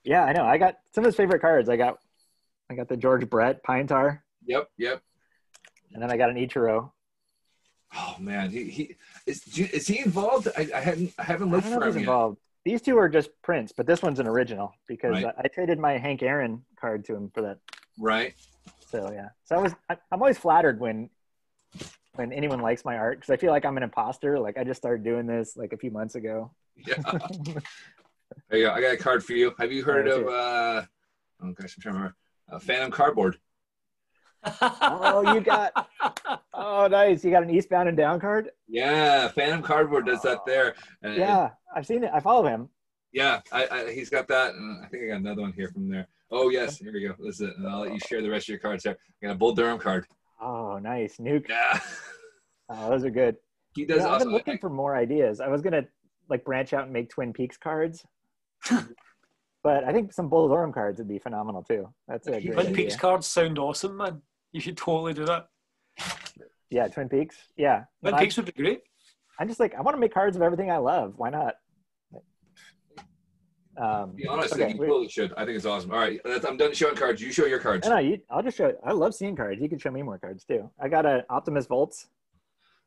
[0.04, 0.44] Yeah, I know.
[0.44, 1.68] I got some of his favorite cards.
[1.68, 1.98] I got,
[2.70, 4.24] I got the George Brett Pine Tar.
[4.44, 5.02] Yep, yep.
[5.92, 6.90] and then I got an Ichiro.
[7.94, 8.96] Oh man, he, he
[9.26, 10.48] is is he involved?
[10.56, 12.36] I, I hadn't I haven't looked I for him he's yet.
[12.64, 15.34] These two are just prints, but this one's an original because Right.
[15.36, 17.58] I, I traded my Hank Aaron card to him for that.
[17.98, 18.34] Right?
[18.88, 21.08] So yeah, so I was I, I'm always flattered when
[22.14, 24.38] when anyone likes my art because I feel like I'm an imposter.
[24.38, 26.52] Like I just started doing this like a few months ago.
[26.76, 26.96] Yeah.
[28.50, 28.72] there you go.
[28.72, 29.54] I got a card for you.
[29.58, 30.82] Have you heard of uh
[31.42, 32.16] oh gosh, I'm trying to remember.
[32.50, 33.38] Uh, Phantom Cardboard.
[34.60, 35.88] Oh, you got
[36.54, 37.24] oh nice.
[37.24, 38.50] You got an Eastbound and Down card.
[38.68, 40.74] Yeah, Phantom Cardboard does that there.
[41.02, 42.10] And it- Yeah, I've seen it.
[42.12, 42.68] I follow him.
[43.12, 45.88] yeah, I, I, he's got that, and I think I got another one here from
[45.88, 46.08] there.
[46.30, 47.14] Oh yes, here we go.
[47.18, 48.96] This is it, and I'll let you share the rest of your cards there.
[49.22, 50.06] I got a Bull Durham card.
[50.40, 51.18] Oh, nice.
[51.18, 51.48] Nuke.
[51.48, 51.78] Yeah,
[52.68, 53.36] Oh, those are good.
[53.74, 55.40] he You does know, I've been looking for more ideas.
[55.40, 55.84] I was gonna
[56.28, 58.04] like branch out and make Twin Peaks cards,
[59.62, 61.88] but I think some Bull Durham cards would be phenomenal too.
[62.08, 62.74] That's a great Twin idea.
[62.74, 64.22] Peaks cards sound awesome, man.
[64.54, 65.48] You should totally do that.
[66.70, 67.36] Yeah, Twin Peaks.
[67.56, 68.80] Yeah, Twin But Peaks would be great.
[69.38, 71.14] I, I'm just like I want to make cards of everything I love.
[71.16, 71.54] Why not?
[73.78, 75.32] Um, Be honest, okay, you we- totally should.
[75.34, 75.90] I think it's awesome.
[75.90, 77.22] All right, that's, I'm done showing cards.
[77.22, 77.88] You show your cards.
[77.88, 78.74] no, no, you, I'll just show.
[78.84, 79.62] I love seeing cards.
[79.62, 80.70] You can show me more cards too.
[80.78, 82.08] I got an Optimus Volts.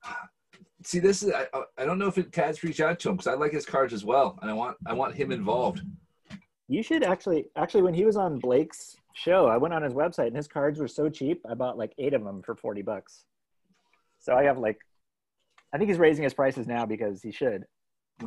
[0.83, 1.47] See, this is I,
[1.79, 3.91] I don't know if it Tad's reached out to him because I like his cards
[3.91, 5.81] as well, and I want I want him involved.
[6.67, 10.27] You should actually, actually, when he was on Blake's show, I went on his website
[10.27, 11.41] and his cards were so cheap.
[11.49, 13.25] I bought like eight of them for forty bucks.
[14.19, 14.77] So I have like,
[15.73, 17.65] I think he's raising his prices now because he should.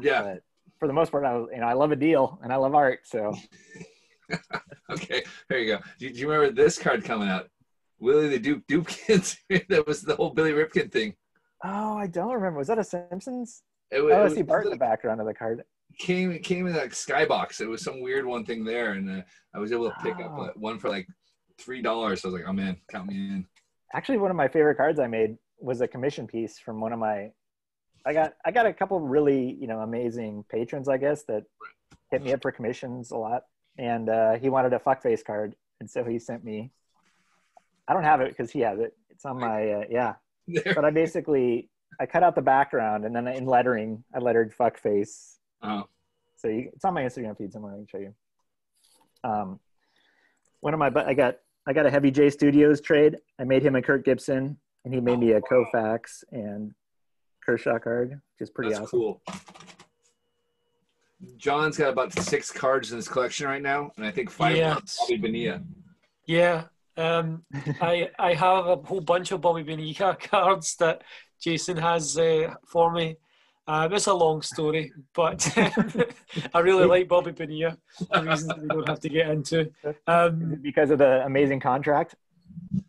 [0.00, 0.22] Yeah.
[0.22, 0.42] But
[0.80, 2.74] for the most part, I was, you know, I love a deal and I love
[2.74, 3.00] art.
[3.04, 3.32] So
[4.90, 5.22] Okay.
[5.48, 5.82] There you go.
[5.98, 7.48] Do, do you remember this card coming out?
[8.00, 9.36] Willie the Duke Dupkins.
[9.68, 11.14] that was the whole Billy Ripken thing.
[11.64, 12.58] oh, I don't remember.
[12.58, 13.62] Was that a Simpsons?
[13.90, 15.64] It, wa- Oh, I was, see Bart in the background of the card.
[15.98, 17.60] Came it came in like skybox.
[17.60, 19.22] It was some weird one thing there, and uh,
[19.54, 20.42] I was able to pick up Oh.
[20.42, 21.06] uh, one for like
[21.58, 22.22] three dollars.
[22.22, 22.76] So I was like, "I'm in.
[22.90, 23.46] Count me in."
[23.94, 26.98] Actually, one of my favorite cards I made was a commission piece from one of
[26.98, 27.30] my.
[28.06, 31.44] I got I got a couple really you know amazing patrons I guess that
[32.10, 33.42] hit me up for commissions a lot,
[33.76, 36.70] and uh, he wanted a fuckface card, and so he sent me.
[37.88, 38.94] I don't have it because he has it.
[39.10, 40.14] It's on my uh, yeah,
[40.74, 41.70] but I basically
[42.00, 45.37] I cut out the background and then in lettering I lettered fuckface.
[45.62, 45.84] Oh,
[46.36, 47.72] So you, it's on my Instagram feed somewhere.
[47.72, 48.14] I can show you.
[49.24, 49.58] Um,
[50.60, 51.36] one of my but I got
[51.66, 53.16] I got a Heavy J Studios trade.
[53.38, 55.66] I made him a Kirk Gibson, and he made me a Oh, wow.
[55.74, 56.72] Koufax and
[57.44, 58.98] Kershaw card, which is pretty that's awesome.
[58.98, 59.22] cool.
[61.36, 64.98] John's got about six cards in his collection right now, and I think five Yes.
[65.00, 65.62] are Bobby Bonilla.
[66.26, 66.64] Yeah.
[66.96, 67.44] Um,
[67.80, 71.02] I I have a whole bunch of Bobby Benica cards that
[71.40, 73.16] Jason has uh, for me.
[73.68, 75.46] Um, it's a long story, but
[76.54, 77.76] I really like Bobby Bonilla
[78.22, 79.70] reasons we don't have to get into.
[80.06, 82.14] Um, because of the amazing contract.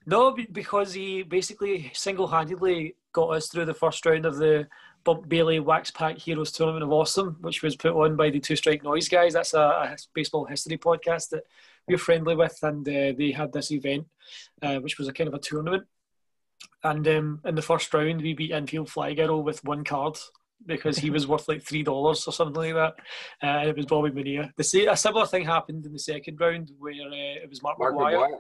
[0.06, 4.70] no, because he basically single-handedly got us through the first round of the
[5.04, 8.56] Bob Bailey Wax Pack Heroes Tournament of Awesome, which was put on by the Two
[8.56, 9.34] Strike Noise guys.
[9.34, 11.44] That's a, a baseball history podcast that
[11.90, 14.08] we're friendly with, and uh, they had this event,
[14.62, 15.84] uh, which was a kind of a tournament.
[16.86, 20.18] And um, in the first round, we beat Infield Fly Girl with one card
[20.66, 22.94] because he was worth like three dollars or something like that,
[23.44, 24.52] uh, and it was Bobby Bonilla.
[24.58, 27.80] The sa- a similar thing happened in the second round where uh, it was Mark,
[27.80, 28.14] Mark McGwire.
[28.30, 28.40] McGwire.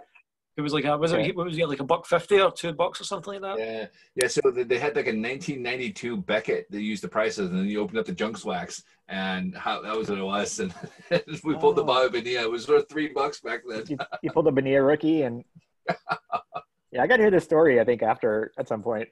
[0.58, 1.30] It was like a, was Okay.
[1.30, 3.60] it what was he like a buck fifty or two bucks or something like that?
[3.60, 4.28] Yeah, yeah.
[4.28, 6.70] So they- they had like a 1992 Beckett.
[6.70, 9.96] They used the prices, and then you opened up the Junks wax, and how that
[9.96, 10.60] was what it was.
[10.60, 10.74] And
[11.46, 11.86] we pulled the Oh.
[11.86, 12.44] Bobby Bonilla.
[12.44, 13.84] It was worth three bucks back then.
[13.88, 15.46] You, you pulled a Bonilla rookie, and
[16.92, 17.80] yeah, I got to hear this story.
[17.80, 19.08] I think after at some point.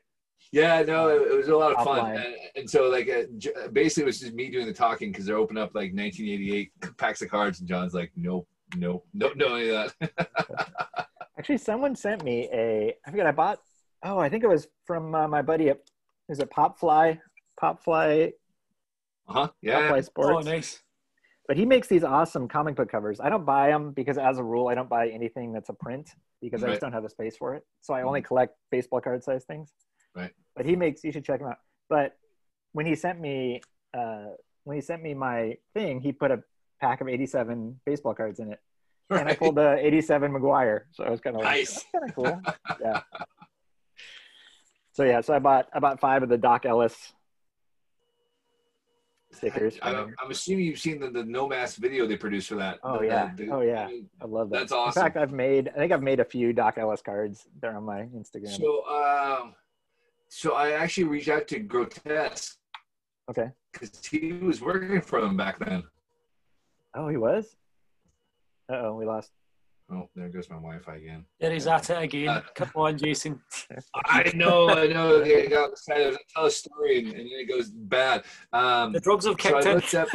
[0.51, 2.15] Yeah, no, it, it was a lot of fun.
[2.15, 5.25] And, and so, like, uh, J- basically, it was just me doing the talking because
[5.25, 9.55] they're opening up like 1988 packs of cards, and John's like, no, no, no, no,
[9.55, 11.07] any of that.
[11.37, 12.95] Actually, someone sent me a.
[13.05, 13.27] I forget.
[13.27, 13.59] I bought.
[14.03, 15.79] Oh, I think it was from uh, my buddy at.
[16.29, 17.19] Is it Popfly?
[17.61, 18.33] Popfly.
[19.27, 19.49] Uh huh?
[19.61, 19.89] Yeah.
[19.91, 20.47] Popfly Sports.
[20.47, 20.81] Oh, nice.
[21.47, 23.21] But he makes these awesome comic book covers.
[23.21, 26.09] I don't buy them because, as a rule, I don't buy anything that's a print
[26.41, 27.63] because I just don't have the space for it.
[27.81, 29.71] So I only collect baseball card size things.
[30.17, 30.31] Right.
[30.55, 31.03] But he makes.
[31.03, 31.57] You should check him out.
[31.89, 32.17] But
[32.73, 33.61] when he sent me,
[33.93, 34.25] uh,
[34.63, 36.41] when he sent me my thing, he put a
[36.81, 38.59] pack of 87 baseball cards in it,
[39.09, 40.81] and I pulled the 87 McGwire.
[40.93, 41.73] So I was kind of like, Nice.
[41.73, 42.41] that's kind of cool.
[42.81, 43.01] yeah.
[44.93, 47.13] So yeah, so I bought I bought five of the Dock Ellis
[49.31, 49.77] stickers.
[49.81, 49.91] I.
[49.93, 52.79] I'm assuming you've seen the, the No Mask video they produced for that.
[52.83, 53.31] Oh, The- yeah.
[53.35, 53.83] the- Oh, yeah.
[53.85, 54.59] I mean, I love that.
[54.59, 54.99] That's awesome.
[54.99, 57.45] In fact, I've made I think I've made a few Dock Ellis cards.
[57.61, 58.57] They're on my Instagram.
[58.57, 59.53] So, um,
[60.29, 62.55] so I actually reached out to Grotesk
[63.29, 63.51] okay.
[63.71, 65.83] because he was working for them back then.
[66.95, 67.55] Oh, he was.
[68.71, 69.31] Uh oh, we lost.
[69.89, 71.25] Oh, there goes my Wi-Fi again.
[71.39, 72.27] There he's at it again.
[72.27, 73.39] Uh, Come on, Jason.
[74.05, 75.23] I know, I know.
[75.23, 78.23] I got excited to tell a story, and, and, then it goes bad.
[78.51, 80.05] Um, the drugs have kicked so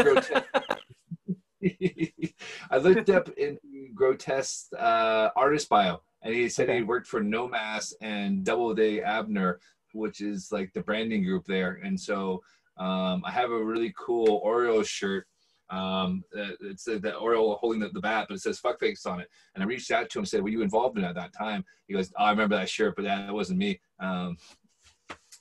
[1.63, 1.73] in.
[2.71, 3.59] I looked up in
[3.95, 6.79] Grotesk uh, artist bio, and he said okay.
[6.79, 9.59] he worked for NOMAS and Doubleday Abner,
[9.93, 11.81] which is like the branding group there.
[11.85, 12.43] And so
[12.79, 15.27] um, I have a really cool Oreo shirt.
[15.71, 19.29] Um, it's the, the Oriole holding the, the, bat, but it says "fuckface" on it.
[19.55, 21.33] And I reached out to him and said, "Were you involved in it at that
[21.33, 24.37] time?" He goes, oh, "I remember that shirt, but that, that wasn't me." Um,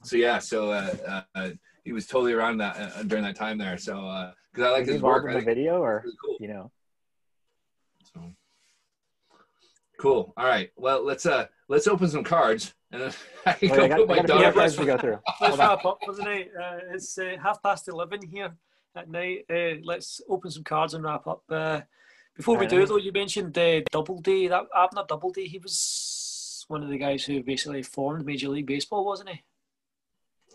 [0.03, 1.49] so yeah, so uh, uh,
[1.83, 3.77] he was totally around that uh, during that time there.
[3.77, 3.93] So
[4.51, 5.29] because uh, I like his work.
[5.29, 6.37] In the video, or really cool.
[6.39, 6.71] you know.
[8.13, 8.21] So
[9.99, 10.33] cool.
[10.37, 10.71] All right.
[10.75, 12.73] Well, let's uh let's open some cards.
[12.91, 13.15] And
[13.45, 15.19] I can go put my yeah, let's, to go through.
[15.39, 16.51] let's wrap up for the night.
[16.59, 18.53] Uh, it's uh, half past eleven here
[18.95, 19.45] at night.
[19.49, 21.43] Uh, let's open some cards and wrap up.
[21.49, 21.81] Uh,
[22.35, 24.47] before we do, though, you mentioned uh, Doubleday.
[24.47, 25.47] That Abner Doubleday.
[25.47, 29.43] He was one of the guys who basically formed Major League Baseball, wasn't he?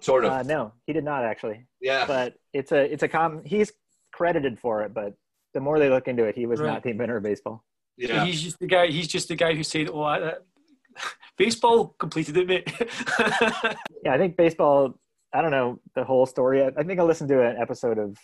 [0.00, 0.32] Sort of.
[0.32, 1.66] Uh, no, he did not actually.
[1.80, 2.06] Yeah.
[2.06, 3.44] But it's a it's a com.
[3.44, 3.72] He's
[4.12, 5.14] credited for it, but
[5.54, 6.66] the more they look into it, he was right.
[6.66, 7.64] not the inventor of baseball.
[7.96, 8.24] Yeah.
[8.24, 8.88] He's just the guy.
[8.88, 10.34] He's just the guy who said, "Oh, I, uh,
[11.36, 12.72] baseball completed it, mate."
[14.04, 14.98] yeah, I think baseball.
[15.32, 16.62] I don't know the whole story.
[16.62, 18.16] I, I think I listened to an episode of,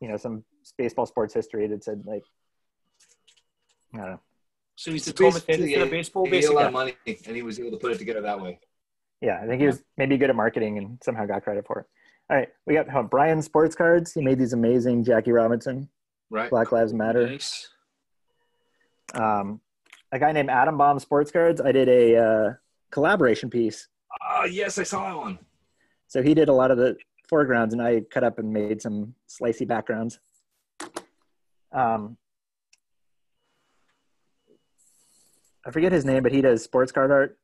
[0.00, 0.44] you know, some
[0.78, 2.22] baseball sports history that said like,
[3.92, 4.20] I don't know.
[4.76, 6.38] So he's the Thomas Edison of baseball, basically.
[6.38, 6.94] He had a lot of money,
[7.26, 8.60] and he was able to put it together that way.
[9.20, 11.86] Yeah, I think he was maybe good at marketing and somehow got credit for it.
[12.30, 14.12] All right, we got oh, Brian Sports Cards.
[14.12, 15.88] He made these amazing Jackie Robinson,
[16.30, 16.48] right?
[16.48, 17.26] Black Lives Matter.
[17.26, 17.68] Nice.
[19.14, 19.60] Um,
[20.12, 21.60] a guy named Adam Bomb Sports Cards.
[21.60, 22.52] I did a uh,
[22.90, 23.88] collaboration piece.
[24.22, 25.38] Ah, uh, yes, I saw that one.
[26.06, 26.96] So he did a lot of the
[27.28, 30.18] foregrounds, and I cut up and made some slicey backgrounds.
[31.72, 32.16] Um,
[35.66, 37.38] I forget his name, but he does sports card art.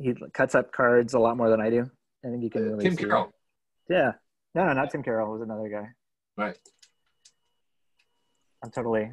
[0.00, 1.90] He cuts up cards a lot more than I do.
[2.24, 3.32] I think you can really Tim Carroll.
[3.88, 3.94] It.
[3.94, 4.12] Yeah.
[4.54, 5.28] No, no, not Tim Carroll.
[5.28, 5.88] It was another guy.
[6.36, 6.56] Right.
[8.62, 9.10] I'm totally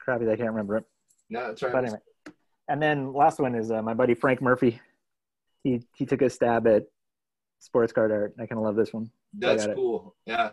[0.00, 0.84] crappy that I can't remember it.
[1.30, 1.72] No, that's right.
[1.72, 1.98] But anyway.
[2.68, 4.80] And then last one is uh, my buddy Frank Murphy.
[5.64, 6.84] He he took a stab at
[7.60, 8.34] sports card art.
[8.38, 9.10] I kind of love this one.
[9.34, 10.14] That's cool.
[10.26, 10.32] It.
[10.32, 10.50] Yeah.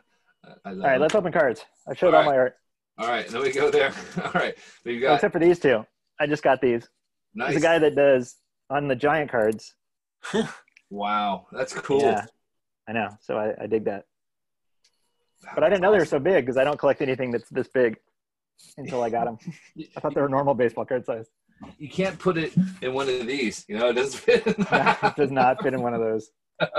[0.65, 1.01] all right, it.
[1.01, 1.63] let's open cards.
[1.87, 2.55] I showed all, all my art.
[2.97, 3.93] All right, then we go there.
[4.23, 4.55] All right,
[4.85, 5.15] we got.
[5.15, 5.85] except for these two,
[6.17, 6.87] I just got these.
[7.33, 7.49] Nice.
[7.49, 8.37] There's a guy that does
[8.69, 9.75] on the giant cards.
[10.89, 11.99] wow, that's cool.
[11.99, 12.25] Yeah,
[12.87, 13.09] I know.
[13.19, 14.05] So I, I dig that.
[15.53, 17.67] But I didn't know they were so big because I don't collect anything that's this
[17.67, 17.97] big
[18.77, 19.37] until I got them.
[19.95, 21.27] I thought they were normal baseball card size.
[21.77, 23.65] You can't put it in one of these.
[23.67, 24.43] You know, it doesn't fit.
[24.47, 26.29] it does not fit in one of those.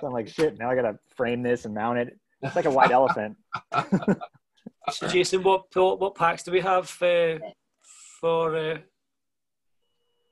[0.00, 0.58] So I'm like, shit.
[0.58, 2.18] Now I gotta frame this and mount it.
[2.42, 3.36] It's like a white elephant.
[4.90, 7.38] so, Jason, what what packs do we have uh,
[8.20, 8.78] for uh...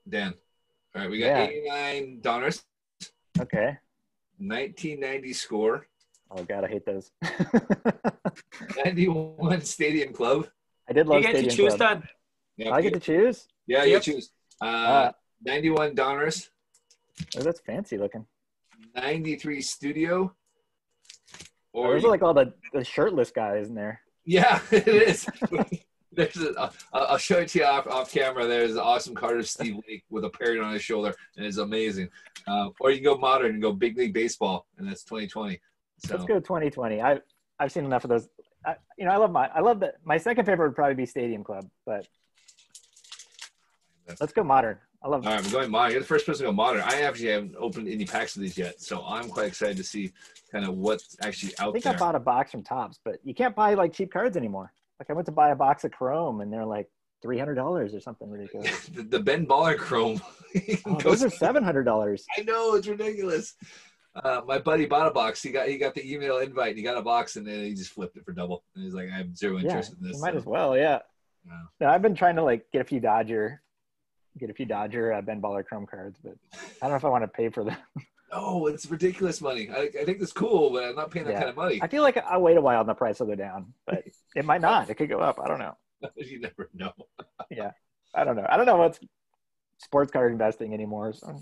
[0.07, 0.35] Dan?
[0.95, 1.45] All right, we got yeah.
[1.45, 2.65] 89 Donruss.
[3.41, 3.79] Okay.
[4.39, 5.87] 1990 score.
[6.31, 7.13] Oh god, I hate those.
[8.85, 10.49] 91 Stadium Club.
[10.89, 12.03] I did love you get Stadium to choose Club.
[12.59, 12.73] Dan.
[12.73, 13.49] I get to choose.
[13.67, 14.31] Yeah, you choose.
[14.61, 15.13] Uh, uh,
[15.45, 16.49] 91 Donruss.
[17.37, 18.27] Oh, that's fancy looking.
[18.95, 20.35] 93 Studio.
[21.73, 24.01] Or oh, those are like all the, the shirtless guys in there.
[24.25, 25.27] Yeah, it is.
[26.15, 28.47] There's a, I'll show it to you off, off camera.
[28.47, 31.57] There's an awesome card of Steve Lake with a parrot on his shoulder, and it's
[31.57, 32.11] amazing.
[32.47, 35.59] Uh, or you can go modern and go big league baseball, and that's 2020.
[36.05, 36.15] So.
[36.15, 37.01] Let's go 2020.
[37.01, 37.21] I
[37.59, 38.29] I've seen enough of those.
[38.65, 39.97] I, you know, I love my I love that.
[40.05, 42.07] My second favorite would probably be Stadium Club, but
[44.21, 44.79] let's go modern.
[45.03, 45.27] I love.
[45.27, 45.93] All right, I'm going modern.
[45.93, 46.83] You're the first person to go modern.
[46.83, 50.13] I actually haven't opened any packs of these yet, so I'm quite excited to see
[50.51, 51.69] kind of what's actually out there.
[51.69, 51.95] I think there.
[51.95, 54.73] I bought a box from Topps, but you can't buy like cheap cards anymore.
[55.01, 56.89] Like I went to buy a box of Chrome, and they're like
[57.23, 58.87] three hundred dollars or something ridiculous.
[58.95, 60.21] the, the, Ben Baller Chrome.
[60.87, 62.25] oh, those are seven hundred dollars.
[62.37, 63.55] I know it's ridiculous.
[64.15, 65.43] Uh, my buddy bought a box.
[65.43, 66.71] He got he got the email invite.
[66.71, 68.65] And he got a box, and then he just flipped it for double.
[68.75, 70.39] And he's like, "I have zero interest yeah, in this." Might so.
[70.39, 70.99] as well, yeah.
[71.47, 71.63] yeah.
[71.81, 73.63] No, I've been trying to like get a few Dodger,
[74.39, 77.09] get a few Dodger uh, Ben Baller Chrome cards, but I don't know if I
[77.09, 77.77] want to pay for them.
[78.33, 79.71] oh, it's ridiculous money.
[79.71, 81.39] I, I think it's cool, but I'm not paying that yeah.
[81.39, 81.81] kind of money.
[81.83, 84.05] I feel like I'll wait a while and the price will go down, but
[84.37, 84.91] it might not.
[84.91, 85.41] It could go up.
[85.43, 85.77] I don't know.
[86.17, 86.93] you never know.
[87.51, 87.71] yeah,
[88.15, 88.47] I don't know.
[88.49, 88.99] I don't know what's
[89.79, 91.13] sports card investing anymore.
[91.13, 91.41] So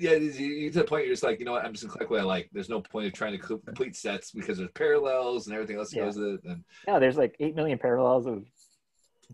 [0.00, 2.10] yeah, you to the point you're just like, you know what, I'm just gonna collect
[2.10, 2.48] what I like.
[2.52, 5.98] There's no point of trying to complete sets because there's parallels and everything else that
[5.98, 6.04] yeah.
[6.04, 6.40] goes with it.
[6.44, 8.44] And yeah, there's like eight million parallels of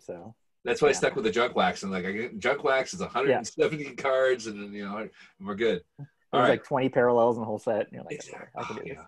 [0.00, 0.34] so.
[0.64, 0.90] That's why yeah.
[0.90, 3.90] I stuck with the junk wax and like I get junk wax is 170 yeah.
[3.94, 5.82] cards and then you know and we're good.
[5.98, 6.06] All
[6.40, 6.50] there's right.
[6.50, 7.86] like 20 parallels in the whole set.
[7.86, 8.48] And you're like, exactly.
[8.56, 9.04] I can do oh, yeah.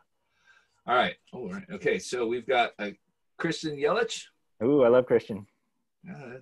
[0.87, 1.15] All right.
[1.33, 1.65] All right.
[1.73, 1.99] Okay.
[1.99, 2.95] So we've got a
[3.37, 4.25] Christian Yelich.
[4.63, 5.47] Ooh, I love Christian.
[6.05, 6.39] Yeah,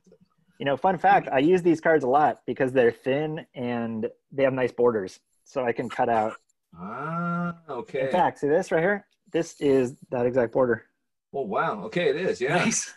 [0.60, 4.42] You know, fun fact: I use these cards a lot because they're thin and they
[4.42, 6.34] have nice borders, so I can cut out.
[6.78, 8.02] Ah, okay.
[8.02, 9.06] In fact, see this right here?
[9.32, 10.84] This is that exact border.
[11.32, 11.84] Oh wow.
[11.84, 12.42] Okay, it is.
[12.42, 12.56] Yeah.
[12.56, 12.92] Nice.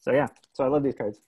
[0.00, 1.20] So yeah, so I love these cards.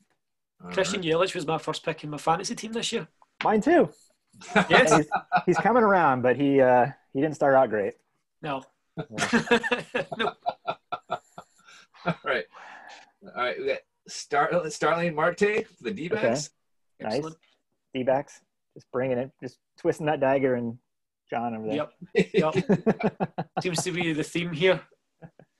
[0.64, 3.06] All Christian Yelich was my first pick in my fantasy team this year.
[3.44, 3.88] Mine too.
[4.68, 4.94] Yes.
[4.94, 5.06] he's,
[5.46, 7.94] he's coming around, but he uh, he didn't start out great.
[8.42, 8.64] No.
[10.18, 10.32] no.
[12.04, 12.44] All right.
[13.24, 13.56] All right.
[14.06, 16.50] We got Star Starling Marte, for the D backs.
[17.00, 17.24] Nice.
[17.94, 18.40] D backs,
[18.74, 20.78] just bringing it, just twisting that dagger and
[21.28, 21.88] John over there.
[22.14, 22.30] Yep.
[22.34, 23.60] Yep.
[23.62, 24.80] Seems to be the theme here.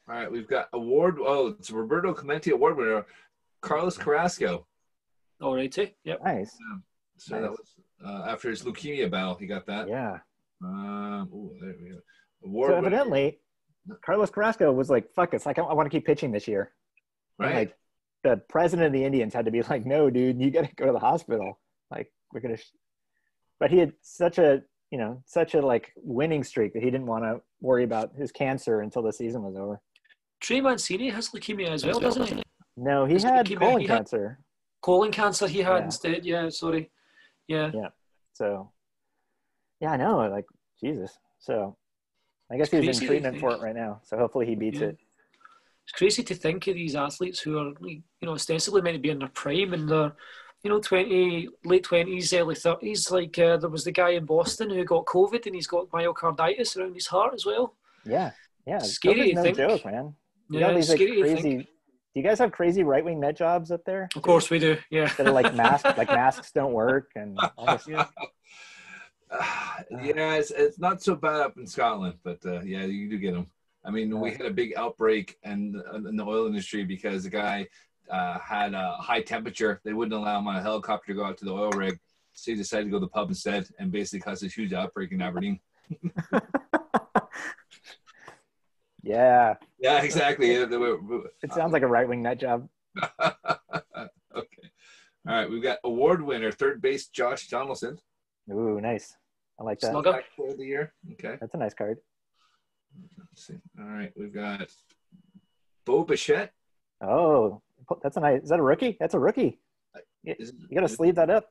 [0.09, 0.31] All right.
[0.31, 1.19] We've got award.
[1.21, 3.07] Oh, it's Roberto Clemente Award winner,
[3.63, 4.67] Carlos Carrasco.
[5.43, 5.93] Alrighty.
[6.05, 6.21] Yep.
[6.25, 6.57] Nice.
[7.19, 7.51] So that Nice.
[7.51, 7.75] was
[8.05, 9.35] uh, after his leukemia battle.
[9.35, 9.89] He got that.
[9.89, 10.19] Yeah.
[10.63, 11.99] Um, ooh, there we go.
[12.45, 13.41] Award So winner, evidently,
[14.05, 15.45] Carlos Carrasco was like, "Fuck this!
[15.47, 16.73] Like, I, I want to keep pitching this year."
[17.39, 17.55] Right?
[17.55, 17.77] Like,
[18.29, 20.87] the president of the Indians had to be like, "No, dude, you got to go
[20.87, 21.59] to the hospital.
[21.91, 22.73] Like, we're gonna." Sh-.
[23.61, 27.07] But he had such a, you know, such a like winning streak that he didn't
[27.07, 29.81] want to worry about his cancer until the season was over.
[30.41, 32.43] Trey Mancini has leukemia as well, doesn't he?
[32.77, 34.41] No, he His had leukemia, colon he had- cancer.
[34.83, 35.85] Colon cancer he had Yeah.
[35.85, 36.25] instead.
[36.27, 36.91] Yeah, sorry.
[37.49, 37.71] Yeah.
[37.75, 37.89] Yeah.
[38.35, 38.71] So,
[39.81, 40.19] yeah, I know.
[40.29, 40.45] Like,
[40.81, 41.19] Jesus.
[41.39, 41.77] So,
[42.53, 44.01] I guess It's he's in treatment for it right now.
[44.05, 44.89] So hopefully he beats Yeah.
[44.89, 44.99] it.
[45.87, 49.11] It's crazy to think of these athletes who are, you know, ostensibly meant to be
[49.11, 50.13] in their prime and they're,
[50.65, 53.11] you know, 20, late 20s, early 30s.
[53.13, 56.77] Like uh, there was the guy in Boston who got COVID and he's got myocarditis
[56.77, 57.77] around his heart as well.
[58.05, 58.33] Yeah,
[58.67, 58.79] yeah.
[58.79, 59.57] Scary COVID's no think.
[59.57, 60.15] joke, man.
[60.51, 61.43] You Yeah, got it's these like scary to crazy.
[61.43, 61.63] think.
[61.67, 64.09] Do you guys have crazy right wing net jobs up there?
[64.17, 64.79] Of course we do.
[64.91, 65.13] Yeah.
[65.17, 67.87] That are like masks, like masks don't work, and all this.
[67.87, 68.07] Yeah.
[69.29, 73.19] Ah, yeah, it's, it's not so bad up in Scotland, but uh, yeah, you do
[73.19, 73.49] get them.
[73.87, 77.69] I mean, we had a big outbreak in, in the oil industry because the guy
[78.11, 79.81] uh, had a high temperature.
[79.85, 81.99] They wouldn't allow him on a helicopter to go out to the oil rig,
[82.33, 85.13] so he decided to go to the pub instead, and basically caused a huge outbreak
[85.13, 85.61] in Aberdeen.
[89.03, 90.53] yeah, Yeah, exactly.
[90.53, 92.69] Yeah, they were- it sounds like a right wing nut job.
[93.23, 94.71] okay.
[95.29, 97.99] All right, we've got award winner, third base Josh Donaldson.
[98.51, 99.17] Ooh, nice.
[99.61, 99.93] I like that.
[99.93, 100.13] Slugger.
[100.13, 100.93] Back for the year.
[101.13, 101.37] Okay.
[101.41, 101.99] That's a nice card.
[103.19, 103.55] Let's see.
[103.79, 104.69] All right, we've got
[105.85, 106.53] Bo Bichette.
[107.01, 107.61] Oh,
[108.03, 108.43] that's a nice.
[108.43, 108.97] Is that a rookie?
[108.99, 109.59] That's a rookie.
[110.25, 111.49] Is- You got to sleeve that up.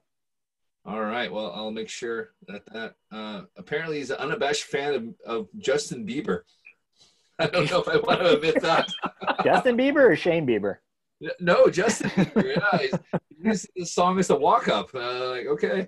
[0.86, 1.32] All right.
[1.32, 2.96] Well, I'll make sure that that.
[3.12, 6.41] Uh, apparently, he's an unabashed fan of, of Justin Bieber.
[7.39, 8.88] I don't know if I want to admit that.
[9.43, 10.78] Justin Bieber or Shane Bieber?
[11.39, 12.56] no, Justin Bieber.
[12.58, 12.91] Yeah, he's,
[13.41, 14.93] he used the song as a walk up.
[14.93, 15.88] Uh, like, okay.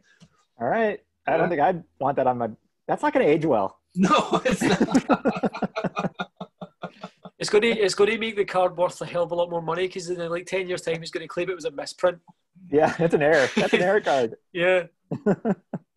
[0.59, 0.99] All right.
[1.27, 2.49] I don't think I'd want that on my.
[2.87, 3.79] That's not going to age well.
[3.95, 6.17] No, it's not.
[7.39, 9.49] It's going to it's going to make the card worth a hell of a lot
[9.51, 11.71] more money because in like ten years' time he's going to claim it was a
[11.71, 12.17] misprint.
[12.71, 13.47] Yeah, it's an error.
[13.55, 14.35] That's an error card.
[14.53, 14.83] Yeah,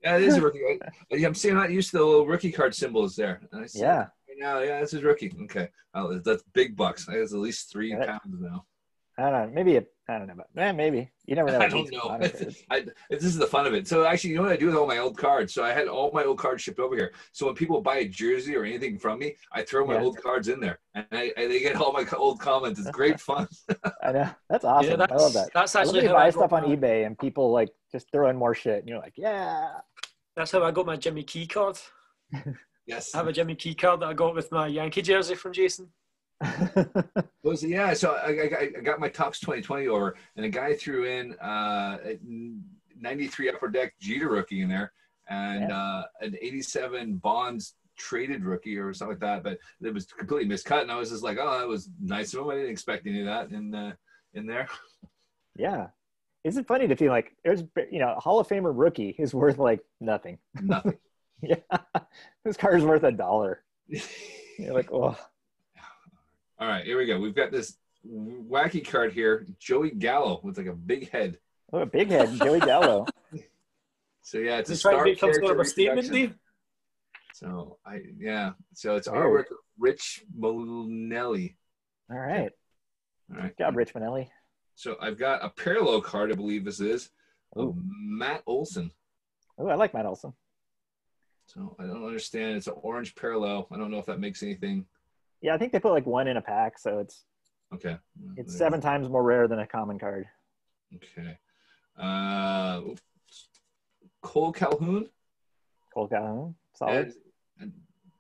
[0.03, 0.61] yeah, it is a rookie.
[1.13, 3.41] I, I'm seeing not used to the little rookie card symbols there.
[3.55, 3.99] I see Yeah.
[4.29, 5.33] right now, yeah, this is rookie.
[5.45, 5.69] Okay.
[5.95, 7.07] Oh, that's big bucks.
[7.07, 8.05] That's at least three Yeah.
[8.07, 8.65] pounds now.
[9.21, 9.51] I don't know.
[9.55, 10.35] Maybe a, I don't know.
[10.55, 11.59] But, eh, maybe you never know.
[11.61, 12.01] I don't know.
[12.71, 13.87] I, this is the fun of it.
[13.87, 15.53] So actually, you know what I do with all my old cards?
[15.55, 17.13] So I had all my old cards shipped over here.
[17.33, 20.03] So when people buy a jersey or anything from me, I throw my Yeah.
[20.03, 22.81] old cards in there, and I, I, they get all my old comments.
[22.81, 23.47] It's great fun.
[24.03, 24.31] I know.
[24.49, 24.91] That's awesome.
[24.91, 24.97] yeah.
[24.97, 25.51] That's I love that.
[25.55, 27.53] that's I love actually when how I buy got stuff on my- eBay and people
[27.53, 29.71] like just throw in more shit, and you're like, yeah.
[30.37, 31.77] That's how I got my Jimmy Key card.
[32.87, 33.15] yes.
[33.15, 35.89] I have a Jimmy Key card that I got with my Yankee jersey from Jason.
[37.43, 37.93] Was yeah.
[37.95, 41.99] So I, I, I got my Topps 2020 over, and a guy threw in uh,
[42.05, 42.19] a
[42.99, 44.93] 93 upper deck Jeter rookie in there,
[45.29, 49.43] and uh, an 87 Bonds traded rookie or something like that.
[49.43, 52.41] But it was completely miscut, and I was just like, oh, that was nice of
[52.41, 52.51] him.
[52.51, 53.93] I didn't expect any of that in uh,
[54.35, 54.69] in there.
[55.57, 55.89] yeah.
[56.43, 59.35] Isn't it funny to feel like there's you know a Hall of Famer rookie is
[59.35, 60.39] worth like nothing.
[60.55, 60.97] Nothing.
[61.43, 61.55] Yeah,
[62.45, 63.63] this card is worth a dollar.
[64.59, 65.17] You're like, oh,
[66.61, 67.19] All right, here we go.
[67.19, 71.39] We've got this wacky card here, Joey Gallo with like a big head.
[71.73, 73.07] oh, a big head, Joey Gallo.
[74.23, 76.39] So yeah, it's a Just to star make sort of character a statement, introduction.
[77.33, 79.25] So I yeah, so it's Weird.
[79.25, 79.45] artwork
[79.79, 81.57] Rich Monelli.
[82.11, 82.53] All right,
[83.33, 83.57] All right.
[83.57, 84.29] good job, Rich Monelli.
[84.77, 87.11] So I've got a parallel card, I believe this is,
[87.57, 87.77] of Ooh.
[87.83, 88.93] Matt Olson.
[89.59, 90.35] Oh, I like Matt Olson.
[91.47, 92.57] So I don't understand.
[92.57, 93.67] It's an orange parallel.
[93.73, 94.85] I don't know if that makes anything.
[95.43, 97.25] Yeah, I think they put like one in a pack, so it's
[97.73, 97.97] Okay.
[98.37, 100.27] it's seven times more rare than a common card.
[100.95, 101.39] Okay.
[101.99, 102.81] Uh.
[104.23, 105.09] Cole Calhoun.
[105.95, 107.15] Cole Calhoun, solid.
[107.59, 107.73] And,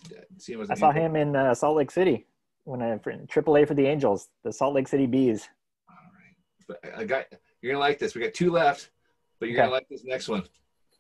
[0.08, 2.26] and, see him I an saw him in uh, Salt Lake City
[2.64, 5.48] when I for AAA for the Angels, the Salt Lake City Bees.
[5.88, 6.34] All right.
[6.66, 7.26] But I got
[7.60, 8.14] You're gonna like this.
[8.14, 8.90] We got two left,
[9.38, 9.66] but you're Okay.
[9.66, 10.44] gonna like this next one.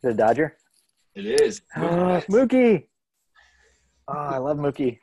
[0.02, 0.56] The Dodger.
[1.14, 1.62] It is.
[1.76, 2.86] Oh, Mookie.
[4.06, 4.98] Oh, I love Mookie.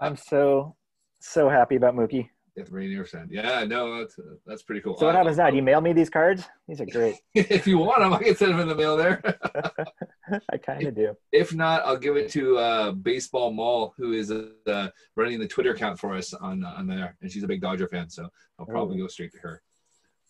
[0.00, 0.76] I'm so
[1.20, 2.28] so happy about Mookie.
[2.58, 3.30] If Rainier send.
[3.30, 4.96] Yeah, no, that's, that's pretty cool.
[4.96, 5.50] So what happens now?
[5.50, 6.42] Do you mail me these cards?
[6.66, 7.16] These are great.
[7.34, 9.20] if you want them, I can send them in the mail there.
[10.50, 11.14] I kind of do.
[11.32, 15.72] if not, I'll give it to uh, Baseball Mall, who is uh, running the Twitter
[15.72, 18.26] account for us on on there, and she's a big Dodger fan, so
[18.58, 19.60] I'll probably go straight to her.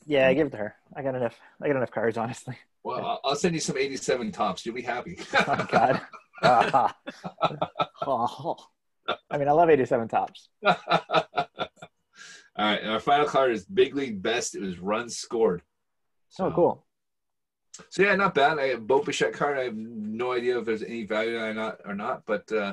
[0.05, 0.75] Yeah, I give it to her.
[0.97, 1.39] I got enough.
[1.63, 2.57] I got enough cards, honestly.
[2.83, 4.67] Well, I'll- I'll send you some 87 Topps.
[4.67, 5.19] You'll be happy.
[5.47, 6.01] Oh God.
[6.43, 6.97] Ah.
[8.03, 8.57] Oh.
[9.31, 10.49] I mean, I love 87 Topps.
[12.59, 14.55] All right, and our final card is Big League Best.
[14.55, 15.63] It was runs scored.
[16.41, 16.87] Oh, cool.
[17.91, 18.59] So yeah, not bad.
[18.59, 19.59] I have Bo Bichette card.
[19.59, 22.23] I have no idea if there's any value or not or not.
[22.27, 22.73] But uh,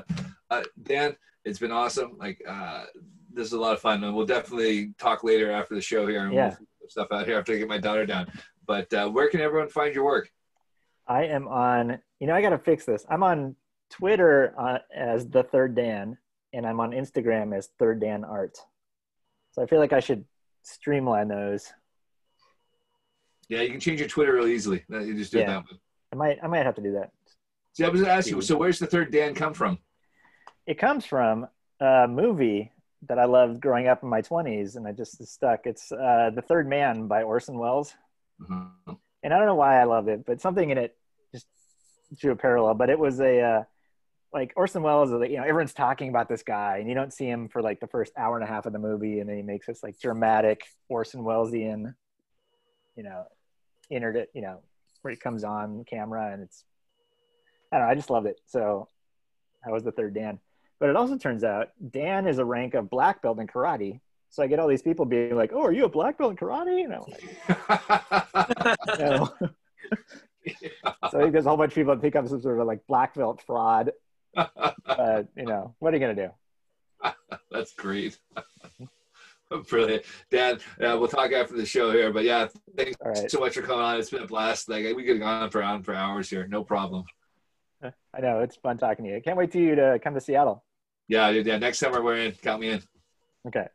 [0.50, 1.14] uh, Dan,
[1.44, 2.16] it's been awesome.
[2.18, 2.84] Like uh,
[3.30, 6.24] this is a lot of fun, and we'll definitely talk later after the show here
[6.24, 6.56] and Yeah.
[6.80, 8.26] we'll stuff out here after I get my daughter down.
[8.66, 10.30] But uh, where can everyone find your work?
[11.06, 11.98] I am on.
[12.20, 13.04] You know, I got to fix this.
[13.10, 13.56] I'm on
[13.90, 16.16] Twitter uh, as the Third Dan,
[16.54, 18.56] and I'm on Instagram as Third Dan Art.
[19.52, 20.24] So I feel like I should
[20.62, 21.72] streamline those.
[23.48, 24.84] Yeah, you can change your Twitter real easily.
[24.88, 25.46] You just do Yeah.
[25.46, 25.64] that.
[26.12, 26.38] I might.
[26.42, 27.10] I might have to do that.
[27.72, 28.40] See, I was going to ask you.
[28.40, 29.78] So where's the third Dan come from?
[30.66, 31.46] It comes from
[31.80, 32.70] a movie
[33.08, 35.66] that I loved growing up in my 20s, and I just stuck.
[35.66, 37.92] It's uh, The Third Man by Orson Welles.
[38.40, 38.94] Uh-huh.
[39.22, 40.96] and I don't know why I love it, but something in it
[41.32, 41.46] just
[42.18, 42.74] drew a parallel.
[42.74, 43.62] But it was a uh,
[44.34, 47.12] like Orson Welles, is like, you know, everyone's talking about this guy, and you don't
[47.12, 49.36] see him for like the first hour and a half of the movie, and then
[49.36, 51.94] he makes this like dramatic Orson Wellesian,
[52.96, 53.24] you know,
[53.92, 54.58] entered you know,
[55.02, 56.64] where he comes on camera, and it's
[57.72, 58.40] I don't know, I just loved it.
[58.46, 58.88] So
[59.64, 60.40] I was the third Dan,
[60.80, 64.00] but it also turns out Dan is a rank of black belt in karate.
[64.30, 66.36] So I get all these people being like, "Oh, are you a black belt in
[66.36, 67.06] karate?" You know,
[68.98, 69.28] no.
[71.10, 72.66] so I think there's a whole bunch of people that think I'm some sort of
[72.66, 73.92] like black belt fraud.
[74.34, 77.10] But you know, what are you gonna do?
[77.50, 78.18] That's great.
[79.68, 80.56] Brilliant, Dan.
[80.80, 83.30] Uh, we'll talk after the show here, but yeah, thanks right.
[83.30, 83.98] so much for coming on.
[83.98, 84.68] It's been a blast.
[84.68, 87.04] Like we could have gone for on for hours here, no problem.
[87.82, 89.20] I know it's fun talking to you.
[89.20, 90.64] Can't wait to you to come to Seattle.
[91.08, 91.58] Yeah, yeah.
[91.58, 92.32] Next summer we're in.
[92.32, 92.82] Count me in.
[93.46, 93.66] Okay.